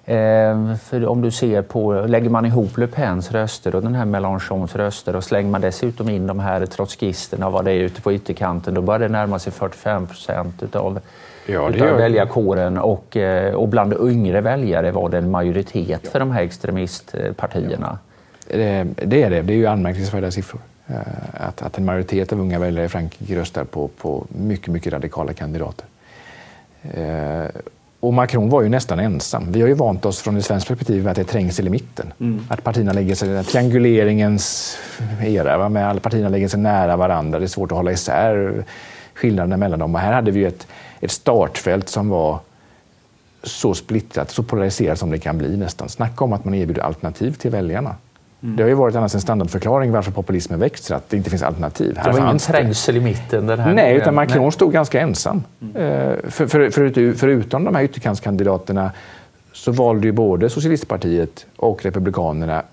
Eh, 0.06 0.76
för 0.76 1.08
om 1.08 1.22
du 1.22 1.32
ser 1.32 1.62
på, 1.62 1.94
lägger 1.94 2.30
man 2.30 2.46
ihop 2.46 2.78
Le 2.78 2.88
Pens 2.88 3.32
röster 3.32 3.76
och 3.76 3.82
den 3.82 3.96
här 3.96 4.06
Mélenchons 4.06 4.76
röster 4.76 5.16
och 5.16 5.24
slänger 5.24 5.50
man 5.50 5.62
dessutom 5.62 6.10
in 6.10 6.28
de 6.28 6.40
här 6.40 6.66
trotskisterna, 6.66 7.50
vad 7.50 7.66
det 7.66 7.72
är 7.72 7.80
ute 7.80 8.02
på 8.02 8.14
ytterkanten, 8.14 8.74
då 8.74 8.82
börjar 8.82 9.00
det 9.00 9.08
närma 9.08 9.40
sig 9.40 9.54
45 9.54 10.08
procent 10.08 10.64
utav, 10.64 11.00
ja, 11.46 11.70
utav 11.70 11.98
väljarkåren. 11.98 12.78
Och, 12.78 13.18
eh, 13.18 13.54
och 13.54 13.68
bland 13.68 13.94
yngre 13.94 14.42
väljare 14.42 14.92
var 14.92 15.10
det 15.10 15.18
en 15.18 15.32
majoritet 15.32 16.08
för 16.08 16.20
de 16.20 16.32
här 16.32 16.42
extremistpartierna. 16.42 17.98
Det, 18.48 18.84
det 18.84 19.24
är 19.24 19.30
det. 19.30 19.42
Det 19.42 19.54
är 19.54 19.58
ju 19.58 19.66
anmärkningsvärda 19.66 20.32
siffror. 20.32 20.62
Eh, 20.88 20.98
att, 21.34 21.62
att 21.62 21.78
en 21.78 21.86
majoritet 21.86 22.34
av 22.34 22.40
unga 22.40 22.60
väljare 22.60 22.86
i 22.86 22.90
Frankrike 22.90 23.36
röstar 23.36 23.64
på, 23.64 23.88
på 23.88 24.26
mycket, 24.28 24.68
mycket 24.68 24.94
radikala 24.94 25.34
kandidater. 25.34 25.86
Och 28.06 28.14
Macron 28.14 28.50
var 28.50 28.62
ju 28.62 28.70
nästan 28.70 29.00
ensam. 29.00 29.52
Vi 29.52 29.62
har 29.62 29.68
ju 29.68 29.74
vant 29.74 30.06
oss 30.06 30.22
från 30.22 30.38
ett 30.38 30.46
svenskt 30.46 30.68
perspektiv 30.68 31.08
att 31.08 31.16
det 31.16 31.22
är 31.22 31.26
trängsel 31.26 31.68
i 31.68 31.70
mitten. 31.70 32.14
Mm. 32.20 32.46
Att 32.50 32.64
partierna 32.64 32.94
lägger 32.94 33.16
sig, 33.16 33.44
trianguleringens 33.44 34.78
era, 35.22 35.58
va? 35.58 35.70
med 35.70 35.90
alla 35.90 36.00
partierna 36.00 36.30
lägger 36.30 36.48
sig 36.48 36.60
nära 36.60 36.98
varandra. 36.98 37.40
Det 37.40 37.46
är 37.46 37.48
svårt 37.48 37.72
att 37.72 37.78
hålla 37.78 37.92
isär 37.92 38.66
skillnaderna 39.14 39.58
mellan 39.58 39.80
dem. 39.80 39.96
Och 39.96 40.02
här 40.02 40.14
hade 40.14 40.32
vi 40.32 40.46
ett, 40.46 40.68
ett 41.00 41.12
startfält 41.12 41.90
som 41.90 42.10
var 42.10 42.40
så 43.44 43.74
splittrat, 43.74 44.32
så 44.32 44.44
polariserat 44.44 45.00
som 45.00 45.12
det 45.12 45.20
kan 45.20 45.38
bli 45.38 45.58
nästan. 45.58 45.90
Snacka 45.90 46.24
om 46.24 46.34
att 46.34 46.46
man 46.46 46.54
erbjuder 46.54 46.82
alternativ 46.82 47.32
till 47.32 47.52
väljarna. 47.52 47.96
Mm. 48.46 48.56
Det 48.56 48.64
har 48.64 48.70
ju 48.70 48.76
varit 48.76 48.96
annars 48.96 49.16
en 49.16 49.22
standardförklaring 49.22 49.92
varför 49.92 50.12
populismen 50.12 50.60
växer, 50.60 50.96
att 50.96 51.10
det 51.10 51.18
inte 51.18 51.30
finns 51.30 51.44
alternativ. 51.44 51.98
Här 51.98 52.14
det 52.14 52.20
var 52.20 52.26
ingen 52.26 52.38
trängsel 52.38 52.98
i 52.98 53.00
mitten 53.00 53.48
den 53.48 53.60
här 53.60 53.74
Nej, 53.74 53.86
gången. 53.86 54.02
utan 54.02 54.16
Macron 54.16 54.44
Nej. 54.44 54.52
stod 54.52 54.74
ganska 54.74 55.00
ensam. 55.00 55.44
Mm. 55.62 56.18
För, 56.30 56.48
för, 56.48 56.70
för, 56.70 57.14
förutom 57.14 57.64
de 57.64 57.76
här 57.76 57.84
ytterkantskandidaterna 57.84 58.92
så 59.54 59.72
valde 59.72 60.08
ju 60.08 60.12
både 60.12 60.50
Socialistpartiet 60.50 61.46
och 61.56 61.86
Republikanerna 61.86 62.64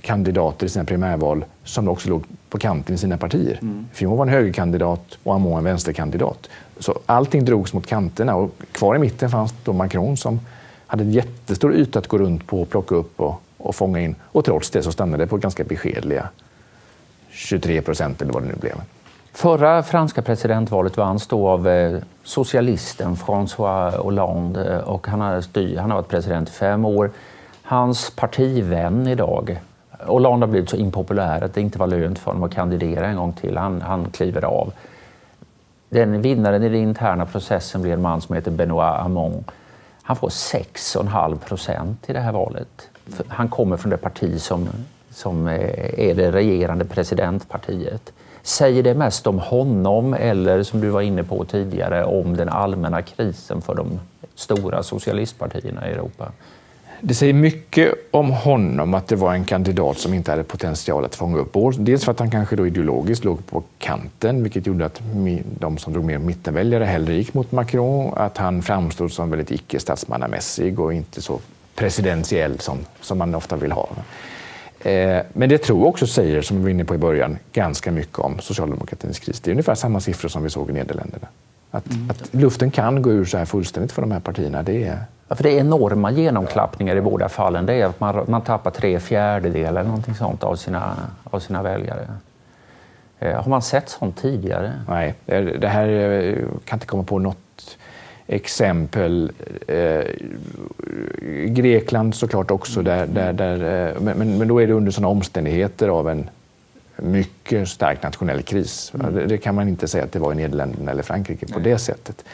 kandidater 0.00 0.66
i 0.66 0.68
sina 0.68 0.84
primärval 0.84 1.44
som 1.64 1.88
också 1.88 2.08
låg 2.08 2.24
på 2.48 2.58
kanten 2.58 2.94
i 2.94 2.98
sina 2.98 3.18
partier. 3.18 3.58
Mm. 3.62 3.86
Fillon 3.92 4.16
var 4.16 4.26
en 4.26 4.32
högerkandidat 4.32 5.18
och 5.22 5.32
Hamon 5.32 5.58
en 5.58 5.64
vänsterkandidat. 5.64 6.48
Så 6.78 6.98
allting 7.06 7.44
drogs 7.44 7.72
mot 7.72 7.86
kanterna 7.86 8.34
och 8.36 8.50
kvar 8.72 8.96
i 8.96 8.98
mitten 8.98 9.30
fanns 9.30 9.54
då 9.64 9.72
Macron 9.72 10.16
som 10.16 10.40
hade 10.86 11.04
en 11.04 11.12
jättestor 11.12 11.74
yta 11.74 11.98
att 11.98 12.06
gå 12.06 12.18
runt 12.18 12.46
på 12.46 12.62
och 12.62 12.70
plocka 12.70 12.94
upp 12.94 13.20
och 13.20 13.42
och 13.62 13.74
fånga 13.74 14.00
in. 14.00 14.14
Och 14.22 14.44
trots 14.44 14.70
det 14.70 14.82
så 14.82 14.92
stannade 14.92 15.24
det 15.24 15.28
på 15.28 15.36
ganska 15.36 15.64
beskedliga 15.64 16.28
23 17.30 17.82
procent 17.82 18.22
eller 18.22 18.32
vad 18.32 18.42
det 18.42 18.48
nu 18.48 18.56
blev. 18.60 18.74
Förra 19.32 19.82
franska 19.82 20.22
presidentvalet 20.22 20.96
vanns 20.96 21.26
då 21.26 21.48
av 21.48 21.68
eh, 21.68 21.98
socialisten 22.22 23.16
François 23.16 23.96
Hollande 23.96 24.74
eh, 24.74 24.78
och 24.78 25.06
han 25.06 25.20
har, 25.20 25.40
styr, 25.40 25.76
han 25.76 25.90
har 25.90 25.98
varit 25.98 26.08
president 26.08 26.48
i 26.48 26.52
fem 26.52 26.84
år. 26.84 27.10
Hans 27.62 28.10
partivän 28.10 29.06
idag, 29.06 29.60
Hollande 30.06 30.46
har 30.46 30.50
blivit 30.50 30.70
så 30.70 30.76
impopulär 30.76 31.44
att 31.44 31.54
det 31.54 31.60
inte 31.60 31.78
var 31.78 31.86
lönt 31.86 32.18
för 32.18 32.30
honom 32.30 32.42
att 32.42 32.54
kandidera 32.54 33.06
en 33.06 33.16
gång 33.16 33.32
till. 33.32 33.56
Han, 33.56 33.82
han 33.82 34.10
kliver 34.10 34.44
av. 34.44 34.72
Den 35.88 36.22
vinnaren 36.22 36.62
i 36.62 36.68
den 36.68 36.78
interna 36.78 37.26
processen 37.26 37.82
blir 37.82 37.92
en 37.92 38.02
man 38.02 38.20
som 38.20 38.34
heter 38.34 38.50
Benoît 38.50 39.02
Hamon. 39.02 39.44
Han 40.02 40.16
får 40.16 40.28
6,5 40.28 41.38
procent 41.38 42.10
i 42.10 42.12
det 42.12 42.20
här 42.20 42.32
valet 42.32 42.88
han 43.28 43.48
kommer 43.48 43.76
från 43.76 43.90
det 43.90 43.96
parti 43.96 44.40
som, 44.40 44.68
som 45.10 45.48
eh, 45.48 46.00
är 46.08 46.14
det 46.14 46.32
regerande 46.32 46.84
presidentpartiet. 46.84 48.12
Säger 48.42 48.82
det 48.82 48.94
mest 48.94 49.26
om 49.26 49.38
honom 49.38 50.14
eller 50.14 50.62
som 50.62 50.80
du 50.80 50.88
var 50.88 51.00
inne 51.00 51.24
på 51.24 51.44
tidigare 51.44 52.04
om 52.04 52.36
den 52.36 52.48
allmänna 52.48 53.02
krisen 53.02 53.62
för 53.62 53.74
de 53.74 54.00
stora 54.34 54.82
socialistpartierna 54.82 55.88
i 55.88 55.92
Europa? 55.92 56.32
Det 57.04 57.14
säger 57.14 57.32
mycket 57.32 57.94
om 58.10 58.30
honom 58.30 58.94
att 58.94 59.08
det 59.08 59.16
var 59.16 59.34
en 59.34 59.44
kandidat 59.44 59.98
som 59.98 60.14
inte 60.14 60.30
hade 60.30 60.42
potential 60.42 61.04
att 61.04 61.14
fånga 61.14 61.38
upp 61.38 61.56
Dels 61.78 62.04
för 62.04 62.12
att 62.12 62.18
han 62.18 62.30
kanske 62.30 62.56
då 62.56 62.66
ideologiskt 62.66 63.24
låg 63.24 63.46
på 63.46 63.62
kanten, 63.78 64.42
vilket 64.42 64.66
gjorde 64.66 64.86
att 64.86 65.00
de 65.58 65.78
som 65.78 65.92
drog 65.92 66.04
mer 66.04 66.18
mittenväljare 66.18 66.84
hellre 66.84 67.14
gick 67.14 67.34
mot 67.34 67.52
Macron. 67.52 68.14
Att 68.16 68.38
han 68.38 68.62
framstod 68.62 69.12
som 69.12 69.30
väldigt 69.30 69.50
icke 69.50 69.80
statsmannamässig 69.80 70.80
och 70.80 70.92
inte 70.92 71.22
så 71.22 71.40
presidentiell 71.74 72.58
som, 72.58 72.78
som 73.00 73.18
man 73.18 73.34
ofta 73.34 73.56
vill 73.56 73.72
ha. 73.72 73.88
Eh, 74.80 75.22
men 75.32 75.48
det 75.48 75.58
tror 75.58 75.86
också 75.86 76.06
säger, 76.06 76.42
som 76.42 76.56
vi 76.56 76.62
var 76.62 76.70
inne 76.70 76.84
på 76.84 76.94
i 76.94 76.98
början, 76.98 77.38
ganska 77.52 77.92
mycket 77.92 78.18
om 78.18 78.38
socialdemokratins 78.38 79.18
kris. 79.18 79.40
Det 79.40 79.50
är 79.50 79.52
ungefär 79.52 79.74
samma 79.74 80.00
siffror 80.00 80.28
som 80.28 80.42
vi 80.42 80.50
såg 80.50 80.70
i 80.70 80.72
Nederländerna. 80.72 81.26
Att, 81.70 81.90
mm. 81.90 82.10
att 82.10 82.34
luften 82.34 82.70
kan 82.70 83.02
gå 83.02 83.10
ur 83.10 83.24
så 83.24 83.38
här 83.38 83.44
fullständigt 83.44 83.92
för 83.92 84.02
de 84.02 84.10
här 84.10 84.20
partierna, 84.20 84.62
det 84.62 84.84
är... 84.84 84.98
Ja, 85.32 85.36
för 85.36 85.42
det 85.42 85.50
är 85.50 85.60
enorma 85.60 86.10
genomklappningar 86.10 86.96
i 86.96 87.00
båda 87.00 87.28
fallen. 87.28 87.66
Det 87.66 87.74
är 87.74 87.86
att 87.86 88.00
man, 88.00 88.24
man 88.28 88.42
tappar 88.42 88.70
tre 88.70 89.00
fjärdedelar 89.00 89.80
eller 89.80 89.82
någonting 89.82 90.14
sånt 90.14 90.44
av 90.44 90.56
sina, 90.56 90.96
av 91.24 91.40
sina 91.40 91.62
väljare. 91.62 92.08
Eh, 93.18 93.42
har 93.42 93.50
man 93.50 93.62
sett 93.62 93.88
sånt 93.88 94.16
tidigare? 94.16 94.72
Nej, 94.88 95.14
det 95.58 95.68
här 95.68 95.86
jag 95.86 96.36
kan 96.64 96.76
inte 96.76 96.86
komma 96.86 97.02
på 97.02 97.18
något 97.18 97.78
exempel. 98.26 99.32
Eh, 99.68 100.04
Grekland 101.46 102.14
såklart 102.14 102.50
också, 102.50 102.82
där, 102.82 103.06
där, 103.06 103.32
där, 103.32 103.88
eh, 103.88 104.00
men, 104.00 104.38
men 104.38 104.48
då 104.48 104.62
är 104.62 104.66
det 104.66 104.72
under 104.72 104.92
sådana 104.92 105.08
omständigheter 105.08 105.88
av 105.88 106.08
en 106.08 106.30
mycket 106.96 107.68
stark 107.68 108.02
nationell 108.02 108.42
kris. 108.42 108.92
Mm. 108.94 109.14
Det, 109.14 109.26
det, 109.26 109.38
kan 109.38 109.54
man 109.54 109.68
inte 109.68 109.88
säga 109.88 110.04
att 110.04 110.12
det 110.12 110.18
var 110.18 110.32
i 110.32 110.36
Nederländerna 110.36 110.90
eller 110.90 111.02
Frankrike 111.02 111.46
på 111.46 111.58
Nej. 111.58 111.70
det 111.70 111.78
sättet. 111.78 112.24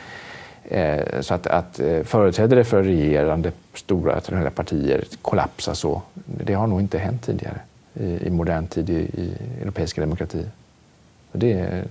Eh, 0.70 1.20
så 1.20 1.34
att, 1.34 1.46
att 1.46 1.80
eh, 1.80 2.02
företrädare 2.02 2.64
för 2.64 2.82
regerande 2.82 3.52
stora 3.75 4.12
traditionella 4.12 4.50
partier 4.50 5.04
kollapsar 5.22 5.75
så, 5.75 6.02
det 6.44 6.54
har 6.54 6.66
nog 6.66 6.80
inte 6.80 6.98
hänt 6.98 7.22
tidigare 7.22 7.60
i, 7.94 8.26
i 8.26 8.30
modern 8.30 8.66
tid 8.66 8.90
i, 8.90 8.92
i 8.94 9.32
europeiska 9.62 10.00
demokratier. 10.00 10.50
Det 11.32 11.84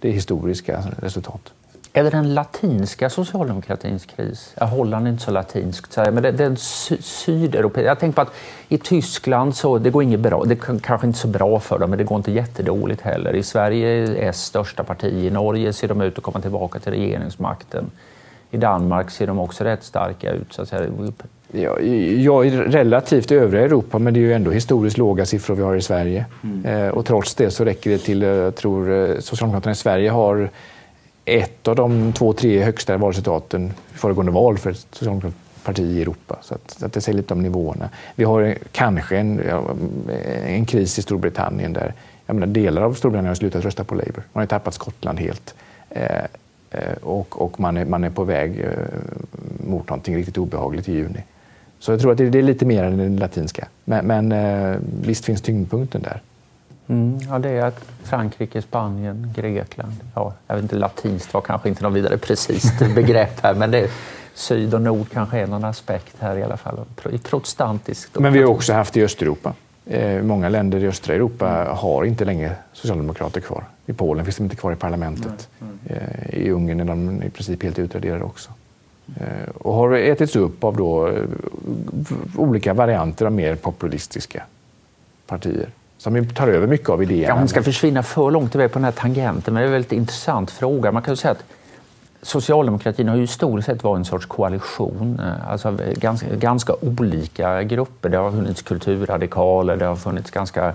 Det 0.00 0.08
är 0.08 0.12
historiska 0.12 0.82
resultat. 1.02 1.52
Är 1.92 2.04
det 2.04 2.10
den 2.10 2.34
latinska 2.34 3.10
socialdemokratins 3.10 4.06
kris? 4.06 4.54
Ja, 4.60 4.66
Holland 4.66 5.06
är 5.06 5.10
inte 5.10 5.22
så 5.22 5.30
latinskt, 5.30 5.96
men 5.96 6.22
det, 6.22 6.30
det 6.32 6.44
är 6.44 6.54
sy 6.54 6.96
sydeuropeisk. 7.00 7.88
Jag 7.88 7.98
tänker 7.98 8.14
på 8.14 8.20
att 8.20 8.34
i 8.68 8.78
Tyskland 8.78 9.56
så 9.56 9.78
det 9.78 9.90
går 9.90 10.02
inget 10.02 10.20
bra. 10.20 10.44
Det 10.44 10.54
är 10.54 10.78
kanske 10.78 11.06
inte 11.06 11.18
så 11.18 11.28
bra 11.28 11.60
för 11.60 11.78
dem, 11.78 11.90
men 11.90 11.98
det 11.98 12.04
går 12.04 12.16
inte 12.16 12.32
jättedåligt 12.32 13.00
heller. 13.00 13.34
I 13.34 13.42
Sverige 13.42 13.88
är 13.88 14.28
S 14.28 14.44
största 14.44 14.84
parti. 14.84 15.12
I 15.12 15.30
Norge 15.30 15.72
ser 15.72 15.88
de 15.88 16.00
ut 16.00 16.18
att 16.18 16.24
komma 16.24 16.40
tillbaka 16.40 16.78
till 16.78 16.92
regeringsmakten. 16.92 17.90
I 18.50 18.56
Danmark 18.56 19.10
ser 19.10 19.26
de 19.26 19.38
också 19.38 19.64
rätt 19.64 19.84
starka 19.84 20.32
ut. 20.32 20.52
Så 20.52 20.62
att 20.62 20.68
säga. 20.68 20.90
Ja, 21.52 21.80
ja, 21.80 22.32
relativt 22.66 23.32
övriga 23.32 23.64
Europa, 23.64 23.98
men 23.98 24.14
det 24.14 24.20
är 24.20 24.22
ju 24.22 24.32
ändå 24.32 24.50
historiskt 24.50 24.98
låga 24.98 25.26
siffror 25.26 25.54
vi 25.54 25.62
har 25.62 25.76
i 25.76 25.82
Sverige. 25.82 26.24
Mm. 26.42 26.64
Eh, 26.64 26.88
och 26.88 27.06
trots 27.06 27.34
det 27.34 27.50
så 27.50 27.64
räcker 27.64 27.90
det 27.90 27.98
till, 27.98 28.22
jag 28.22 28.54
tror 28.54 28.90
eh, 28.92 29.18
Socialdemokraterna 29.18 29.72
i 29.72 29.74
Sverige 29.74 30.10
har 30.10 30.50
ett 31.38 31.68
av 31.68 31.76
de 31.76 32.12
två, 32.12 32.32
tre 32.32 32.62
högsta 32.62 32.96
valresultaten 32.96 33.72
i 33.94 33.98
föregående 33.98 34.32
val 34.32 34.58
för 34.58 34.70
ett 34.70 34.86
socialdemokratiskt 34.90 35.64
parti 35.64 35.80
i 35.80 36.02
Europa. 36.02 36.38
Så, 36.42 36.54
att, 36.54 36.70
så 36.70 36.86
att 36.86 36.92
det 36.92 37.00
säger 37.00 37.16
lite 37.16 37.34
om 37.34 37.42
nivåerna. 37.42 37.90
Vi 38.14 38.24
har 38.24 38.56
kanske 38.72 39.16
en, 39.16 39.40
en 40.46 40.66
kris 40.66 40.98
i 40.98 41.02
Storbritannien 41.02 41.72
där 41.72 41.94
jag 42.26 42.34
menar, 42.34 42.46
delar 42.46 42.82
av 42.82 42.94
Storbritannien 42.94 43.28
har 43.28 43.34
slutat 43.34 43.64
rösta 43.64 43.84
på 43.84 43.94
Labour. 43.94 44.22
Man 44.32 44.42
har 44.42 44.46
tappat 44.46 44.74
Skottland 44.74 45.20
helt. 45.20 45.54
Eh, 45.90 46.24
eh, 46.70 46.92
och, 47.02 47.42
och 47.42 47.60
man, 47.60 47.76
är, 47.76 47.84
man 47.84 48.04
är 48.04 48.10
på 48.10 48.24
väg 48.24 48.60
eh, 48.60 48.68
mot 49.66 49.88
någonting 49.88 50.16
riktigt 50.16 50.38
obehagligt 50.38 50.88
i 50.88 50.92
juni. 50.92 51.24
Så 51.78 51.92
jag 51.92 52.00
tror 52.00 52.12
att 52.12 52.18
det, 52.18 52.30
det 52.30 52.38
är 52.38 52.42
lite 52.42 52.66
mer 52.66 52.84
än 52.84 52.96
det 52.96 53.20
latinska. 53.20 53.68
Men, 53.84 54.06
men 54.06 54.32
eh, 54.32 54.76
visst 55.02 55.24
finns 55.24 55.42
tyngdpunkten 55.42 56.02
där. 56.02 56.20
Mm, 56.90 57.18
ja, 57.30 57.38
det 57.38 57.50
är 57.50 57.72
Frankrike, 58.02 58.62
Spanien, 58.62 59.32
Grekland. 59.36 59.92
Ja, 60.14 60.34
jag 60.46 60.54
vet 60.54 60.62
inte, 60.62 60.76
latinskt 60.76 61.34
var 61.34 61.40
kanske 61.40 61.68
inte 61.68 61.82
något 61.82 61.92
vidare 61.92 62.18
precis 62.18 62.78
begrepp 62.94 63.40
här, 63.40 63.54
men 63.54 63.70
det 63.70 63.78
är, 63.78 63.90
syd 64.34 64.74
och 64.74 64.82
nord 64.82 65.06
kanske 65.12 65.38
är 65.38 65.46
någon 65.46 65.64
aspekt 65.64 66.16
här 66.18 66.36
i 66.36 66.42
alla 66.42 66.56
fall. 66.56 66.78
Protestantiskt. 67.22 68.18
Men 68.18 68.32
vi 68.32 68.42
har 68.42 68.50
också 68.50 68.72
haft 68.72 68.96
i 68.96 69.04
Östeuropa. 69.04 69.54
Eh, 69.86 70.22
många 70.22 70.48
länder 70.48 70.84
i 70.84 70.86
östra 70.86 71.14
Europa 71.14 71.76
har 71.76 72.04
inte 72.04 72.24
längre 72.24 72.52
socialdemokrater 72.72 73.40
kvar. 73.40 73.64
I 73.86 73.92
Polen 73.92 74.24
finns 74.24 74.36
de 74.36 74.42
inte 74.42 74.56
kvar 74.56 74.72
i 74.72 74.76
parlamentet. 74.76 75.48
Eh, 75.86 76.34
I 76.34 76.50
Ungern 76.50 76.80
är 76.80 76.84
de 76.84 77.22
i 77.22 77.30
princip 77.30 77.62
helt 77.62 77.78
utraderade 77.78 78.24
också. 78.24 78.50
Eh, 79.16 79.50
och 79.54 79.74
har 79.74 79.92
ätits 79.92 80.36
upp 80.36 80.64
av 80.64 80.76
då, 80.76 81.12
olika 82.36 82.74
varianter 82.74 83.26
av 83.26 83.32
mer 83.32 83.54
populistiska 83.54 84.42
partier 85.26 85.68
som 86.00 86.26
tar 86.26 86.48
över 86.48 86.66
mycket 86.66 86.88
av 86.88 87.02
idéerna. 87.02 87.28
Ja, 87.28 87.34
hon 87.34 87.48
ska 87.48 87.62
försvinna 87.62 88.02
för 88.02 88.30
långt 88.30 88.54
iväg 88.54 88.72
på 88.72 88.78
den 88.78 88.84
här 88.84 88.92
tangenten, 88.92 89.54
men 89.54 89.60
det 89.60 89.64
är 89.64 89.66
en 89.66 89.72
väldigt 89.72 89.92
intressant 89.92 90.50
fråga. 90.50 90.92
Man 90.92 91.02
kan 91.02 91.16
säga 91.16 91.32
att 91.32 91.44
Socialdemokratin 92.22 93.08
har 93.08 93.16
ju 93.16 93.20
historiskt 93.20 93.66
sett 93.66 93.84
varit 93.84 93.98
en 93.98 94.04
sorts 94.04 94.26
koalition. 94.26 95.20
Eh, 95.24 95.50
alltså 95.50 95.68
eh, 95.68 95.94
ganska, 95.94 96.26
ganska 96.34 96.74
olika 96.80 97.62
grupper. 97.62 98.08
Det 98.08 98.16
har 98.16 98.30
funnits 98.30 98.62
kulturradikaler, 98.62 99.76
det 99.76 99.84
har 99.84 99.96
funnits 99.96 100.30
ganska 100.30 100.74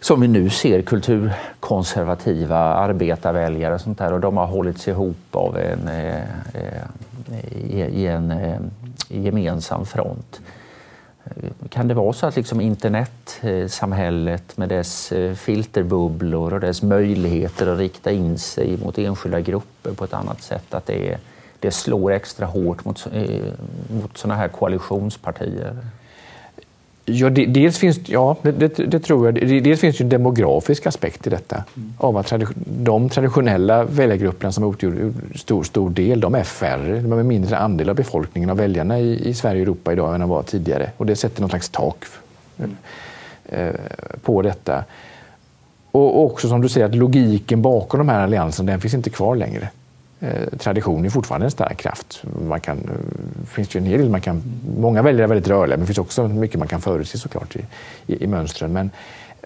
som 0.00 0.20
vi 0.20 0.28
nu 0.28 0.50
ser 0.50 0.82
kulturkonservativa 0.82 2.58
arbetarväljare 2.58 3.74
och 3.74 3.80
sånt 3.80 3.98
där 3.98 4.12
och 4.12 4.20
de 4.20 4.36
har 4.36 4.46
hållits 4.46 4.88
ihop 4.88 5.16
av 5.36 5.58
en, 5.58 5.88
eh, 5.88 6.16
eh 6.54 6.82
i, 7.52 7.80
i 7.80 8.06
en 8.06 8.30
eh, 8.30 8.58
gemensam 9.08 9.86
front. 9.86 10.40
Kan 11.68 11.88
det 11.88 11.94
vara 11.94 12.12
så 12.12 12.26
att 12.26 12.36
liksom 12.36 12.60
internetsamhället 12.60 14.56
med 14.56 14.68
dess 14.68 15.12
eh, 15.12 15.34
filterbubblor 15.34 16.54
och 16.54 16.60
dess 16.60 16.82
möjligheter 16.82 17.66
att 17.66 17.78
rikta 17.78 18.10
in 18.10 18.38
sig 18.38 18.76
mot 18.76 18.98
enskilda 18.98 19.40
grupper 19.40 19.92
på 19.92 20.04
ett 20.04 20.14
annat 20.14 20.42
sätt, 20.42 20.74
att 20.74 20.86
det, 20.86 21.18
det 21.60 21.70
slår 21.70 22.12
extra 22.12 22.46
hårt 22.46 22.84
mot, 22.84 23.06
eh, 23.12 23.52
mot 23.90 24.18
sådana 24.18 24.40
här 24.40 24.48
koalitionspartier? 24.48 25.76
Ja, 27.08 27.30
dels 27.30 27.78
finns, 27.78 28.08
ja 28.08 28.36
det, 28.42 28.52
det, 28.52 28.68
det, 28.68 28.98
tror 28.98 29.26
jag. 29.26 29.48
Dels 29.64 29.80
finns 29.80 29.98
det 29.98 30.04
en 30.04 30.08
demografisk 30.08 30.86
aspekt 30.86 31.26
i 31.26 31.30
detta. 31.30 31.64
Mm. 31.76 31.92
Av 31.98 32.16
att 32.16 32.32
de 32.56 33.08
traditionella 33.08 33.84
väljargrupperna 33.84 34.52
som 34.52 34.70
utgjorde 34.70 35.12
stor, 35.34 35.62
stor 35.62 35.90
del, 35.90 36.20
de 36.20 36.34
är 36.34 36.42
färre. 36.42 37.00
De 37.00 37.12
är 37.12 37.16
en 37.16 37.26
mindre 37.26 37.58
andel 37.58 37.88
av 37.88 37.96
befolkningen 37.96 38.50
av 38.50 38.56
väljarna 38.56 39.00
i, 39.00 39.28
i 39.28 39.34
Sverige 39.34 39.60
och 39.60 39.66
Europa 39.66 39.92
idag 39.92 40.14
än 40.14 40.20
de 40.20 40.28
var 40.28 40.42
tidigare. 40.42 40.90
Och 40.96 41.06
det 41.06 41.16
sätter 41.16 41.40
någon 41.40 41.50
slags 41.50 41.68
tak 41.68 42.04
mm. 42.58 42.76
eh, 43.44 43.74
på 44.22 44.42
detta. 44.42 44.84
Och 45.90 46.24
också 46.24 46.48
som 46.48 46.60
du 46.60 46.68
säger, 46.68 46.86
att 46.86 46.94
logiken 46.94 47.62
bakom 47.62 47.98
de 47.98 48.08
här 48.08 48.20
allianserna, 48.20 48.72
den 48.72 48.80
finns 48.80 48.94
inte 48.94 49.10
kvar 49.10 49.36
längre. 49.36 49.68
Eh, 50.20 50.58
tradition 50.58 51.04
är 51.04 51.10
fortfarande 51.10 51.46
en 51.46 51.50
stark 51.50 51.76
kraft. 51.76 52.22
Man 52.48 52.60
kan, 52.60 52.78
eh, 52.78 53.46
finns 53.46 53.76
ju 53.76 53.78
en 53.78 53.86
hel 53.86 54.00
del 54.00 54.10
man 54.10 54.20
kan, 54.20 54.42
många 54.78 55.02
väljare 55.02 55.24
är 55.24 55.28
väldigt 55.28 55.48
rörliga, 55.48 55.76
men 55.76 55.80
det 55.80 55.86
finns 55.86 55.98
också 55.98 56.28
mycket 56.28 56.58
man 56.58 56.68
kan 56.68 56.80
förutse 56.80 57.18
såklart 57.18 57.56
i, 57.56 57.64
i, 58.06 58.24
i 58.24 58.26
mönstren. 58.26 58.72
Men, 58.72 58.90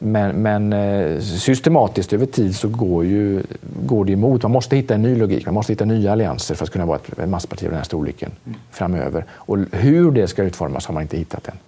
men, 0.01 0.43
men, 0.43 0.73
eh, 0.73 1.21
systematiskt 1.21 2.13
över 2.13 2.27
tid 2.27 2.57
så 2.57 2.69
går, 2.69 3.05
ju, 3.05 3.43
går 3.87 4.05
det 4.05 4.13
emot. 4.13 4.43
Man 4.43 4.53
måste 4.53 4.77
hitta 4.77 4.95
en 4.95 5.03
ny 5.03 5.17
logik, 5.17 5.47
man 5.47 5.55
måste 5.55 5.73
hitta 5.73 5.85
nya 5.85 6.13
allianser 6.13 6.55
för 6.55 6.65
att 6.65 6.71
kunna 6.71 6.87
vara 6.87 6.99
ett 6.99 7.29
massparti 7.29 7.65
av 7.65 7.71
den 7.71 7.79
här 7.79 7.85
storleken 7.85 8.31
mm. 8.45 8.59
framöver. 8.71 9.25
Och 9.33 9.59
hur 9.73 10.11
det 10.11 10.29
ska 10.29 10.43
utformas 10.43 10.87
har 10.87 10.95
man 10.95 11.03
inte 11.03 11.17
hittat 11.17 11.49
än. 11.49 11.59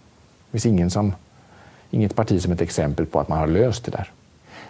Det 0.50 0.52
finns 0.52 0.66
ingen 0.66 0.90
som, 0.90 1.14
inget 1.90 2.16
parti 2.16 2.42
som 2.42 2.52
ett 2.52 2.60
exempel 2.60 3.06
på 3.06 3.20
att 3.20 3.28
man 3.28 3.38
har 3.38 3.46
löst 3.46 3.84
det 3.84 3.90
där. 3.90 4.10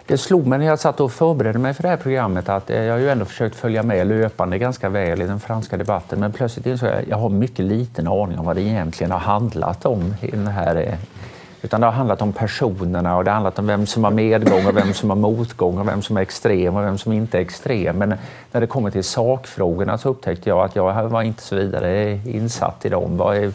Det 0.07 0.17
slog 0.17 0.47
mig 0.47 0.59
när 0.59 0.65
jag 0.65 0.79
satt 0.79 0.99
och 0.99 1.11
förberedde 1.11 1.59
mig 1.59 1.73
för 1.73 1.83
det 1.83 1.89
här 1.89 1.97
programmet 1.97 2.49
att 2.49 2.69
eh, 2.69 2.83
jag 2.83 2.93
har 2.93 2.99
ju 2.99 3.09
ändå 3.09 3.25
försökt 3.25 3.55
följa 3.55 3.83
med 3.83 4.07
löpande 4.07 4.57
ganska 4.57 4.89
väl 4.89 5.21
i 5.21 5.25
den 5.25 5.39
franska 5.39 5.77
debatten 5.77 6.19
men 6.19 6.31
plötsligt 6.31 6.65
insåg 6.65 6.89
jag 6.89 6.97
att 6.97 7.07
jag 7.07 7.17
har 7.17 7.29
mycket 7.29 7.65
liten 7.65 8.07
aning 8.07 8.39
om 8.39 8.45
vad 8.45 8.55
det 8.55 8.61
egentligen 8.61 9.11
har 9.11 9.19
handlat 9.19 9.85
om 9.85 10.15
i 10.21 10.31
den 10.31 10.47
här 10.47 10.75
eh, 10.75 10.93
utan 11.63 11.81
det 11.81 11.87
har 11.87 11.93
handlat 11.93 12.21
om 12.21 12.33
personerna 12.33 13.17
och 13.17 13.23
det 13.23 13.31
har 13.31 13.35
handlat 13.35 13.59
om 13.59 13.67
vem 13.67 13.85
som 13.85 14.03
har 14.03 14.11
medgång 14.11 14.65
och 14.67 14.77
vem 14.77 14.93
som 14.93 15.09
har 15.09 15.17
motgång 15.17 15.77
och 15.77 15.87
vem 15.87 16.01
som 16.01 16.17
är 16.17 16.21
extrem 16.21 16.75
och 16.75 16.83
vem 16.83 16.97
som 16.97 17.13
inte 17.13 17.37
är 17.37 17.41
extrem. 17.41 17.97
Men 17.97 18.15
när 18.51 18.61
det 18.61 18.67
kommer 18.67 18.91
till 18.91 19.03
sakfrågorna 19.03 19.97
så 19.97 20.09
upptäckte 20.09 20.49
jag 20.49 20.59
att 20.59 20.75
jag 20.75 21.09
var 21.09 21.21
inte 21.21 21.41
så 21.41 21.55
vidare 21.55 22.19
insatt 22.25 22.85
i 22.85 22.89
dem. 22.89 23.17
Vad 23.17 23.37
är, 23.37 23.53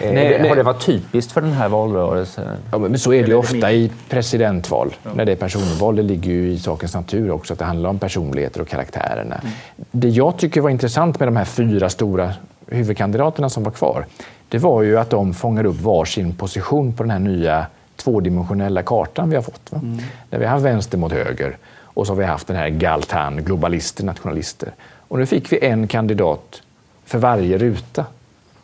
Eh, 0.00 0.12
nej, 0.12 0.38
nej. 0.40 0.48
Har 0.48 0.56
det 0.56 0.62
varit 0.62 0.86
typiskt 0.86 1.32
för 1.32 1.40
den 1.40 1.52
här 1.52 1.68
valrörelsen? 1.68 2.44
Ja, 2.70 2.78
men 2.78 2.98
så 2.98 3.12
är 3.12 3.22
det 3.22 3.28
ju 3.28 3.34
ofta 3.34 3.72
i 3.72 3.92
presidentval. 4.08 4.94
Ja. 5.02 5.10
När 5.14 5.24
det 5.24 5.32
är 5.32 5.36
personval, 5.36 5.96
det 5.96 6.02
ligger 6.02 6.32
ju 6.32 6.50
i 6.50 6.58
sakens 6.58 6.94
natur 6.94 7.30
också 7.30 7.52
att 7.52 7.58
det 7.58 7.64
handlar 7.64 7.90
om 7.90 7.98
personligheter 7.98 8.60
och 8.60 8.68
karaktärerna. 8.68 9.34
Mm. 9.34 9.52
Det 9.90 10.08
jag 10.08 10.36
tycker 10.36 10.60
var 10.60 10.70
intressant 10.70 11.20
med 11.20 11.28
de 11.28 11.36
här 11.36 11.44
fyra 11.44 11.88
stora 11.90 12.32
huvudkandidaterna 12.66 13.48
som 13.48 13.62
var 13.62 13.70
kvar, 13.70 14.06
det 14.48 14.58
var 14.58 14.82
ju 14.82 14.98
att 14.98 15.10
de 15.10 15.34
fångar 15.34 15.66
upp 15.66 15.80
varsin 15.80 16.34
position 16.34 16.92
på 16.92 17.02
den 17.02 17.10
här 17.10 17.18
nya 17.18 17.66
tvådimensionella 17.96 18.82
kartan 18.82 19.30
vi 19.30 19.36
har 19.36 19.42
fått. 19.42 19.72
Mm. 19.72 19.98
Där 20.30 20.38
vi 20.38 20.46
har 20.46 20.58
vänster 20.58 20.98
mot 20.98 21.12
höger 21.12 21.56
och 21.96 22.06
så 22.06 22.12
har 22.12 22.18
vi 22.18 22.24
haft 22.24 22.46
den 22.46 22.56
här 22.56 22.68
Galtan, 22.68 23.44
globalister, 23.44 24.04
nationalister. 24.04 24.72
Och 25.08 25.18
nu 25.18 25.26
fick 25.26 25.52
vi 25.52 25.64
en 25.66 25.88
kandidat 25.88 26.62
för 27.04 27.18
varje 27.18 27.58
ruta 27.58 28.04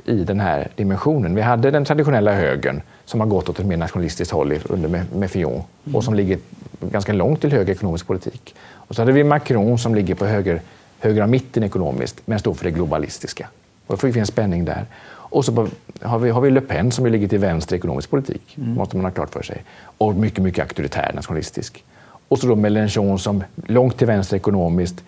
i 0.04 0.24
den 0.24 0.40
här 0.40 0.68
dimensionen. 0.76 1.34
Vi 1.34 1.40
hade 1.40 1.70
den 1.70 1.84
traditionella 1.84 2.34
högern 2.34 2.82
som 3.04 3.20
har 3.20 3.26
gått 3.26 3.48
åt 3.48 3.58
ett 3.58 3.66
mer 3.66 3.76
nationalistiskt 3.76 4.32
håll 4.32 4.58
under 4.64 5.04
Méfion 5.14 5.62
mm. 5.84 5.96
och 5.96 6.04
som 6.04 6.14
ligger 6.14 6.38
ganska 6.80 7.12
långt 7.12 7.40
till 7.40 7.52
höger 7.52 7.72
ekonomisk 7.72 8.06
politik. 8.06 8.54
Och 8.72 8.94
så 8.94 9.02
hade 9.02 9.12
vi 9.12 9.24
Macron 9.24 9.78
som 9.78 9.94
ligger 9.94 10.14
på 10.14 10.26
höger, 10.26 10.60
höger 11.00 11.22
av 11.22 11.28
mitten 11.28 11.62
ekonomiskt 11.62 12.20
men 12.24 12.38
står 12.38 12.54
för 12.54 12.64
det 12.64 12.70
globalistiska. 12.70 13.48
Och 13.86 13.94
då 13.94 13.96
får 13.96 14.08
vi 14.08 14.20
en 14.20 14.26
spänning 14.26 14.64
där. 14.64 14.86
Och 15.32 15.44
så 15.44 15.68
har 16.00 16.18
vi, 16.18 16.30
har 16.30 16.40
vi 16.40 16.50
Le 16.50 16.60
Pen 16.60 16.92
som 16.92 17.06
ligger 17.06 17.28
till 17.28 17.38
vänster 17.38 17.76
ekonomisk 17.76 18.10
politik, 18.10 18.56
mm. 18.56 18.74
måste 18.74 18.96
man 18.96 19.04
ha 19.04 19.12
klart 19.12 19.32
för 19.32 19.42
sig. 19.42 19.64
Och 19.98 20.14
mycket, 20.14 20.42
mycket 20.42 20.62
auktoritär 20.62 21.12
nationalistisk. 21.14 21.84
Och 22.28 22.38
så 22.38 22.46
då 22.46 22.54
Mélenchon 22.54 23.18
som 23.18 23.44
långt 23.66 23.98
till 23.98 24.06
vänster 24.06 24.36
ekonomiskt, 24.36 25.04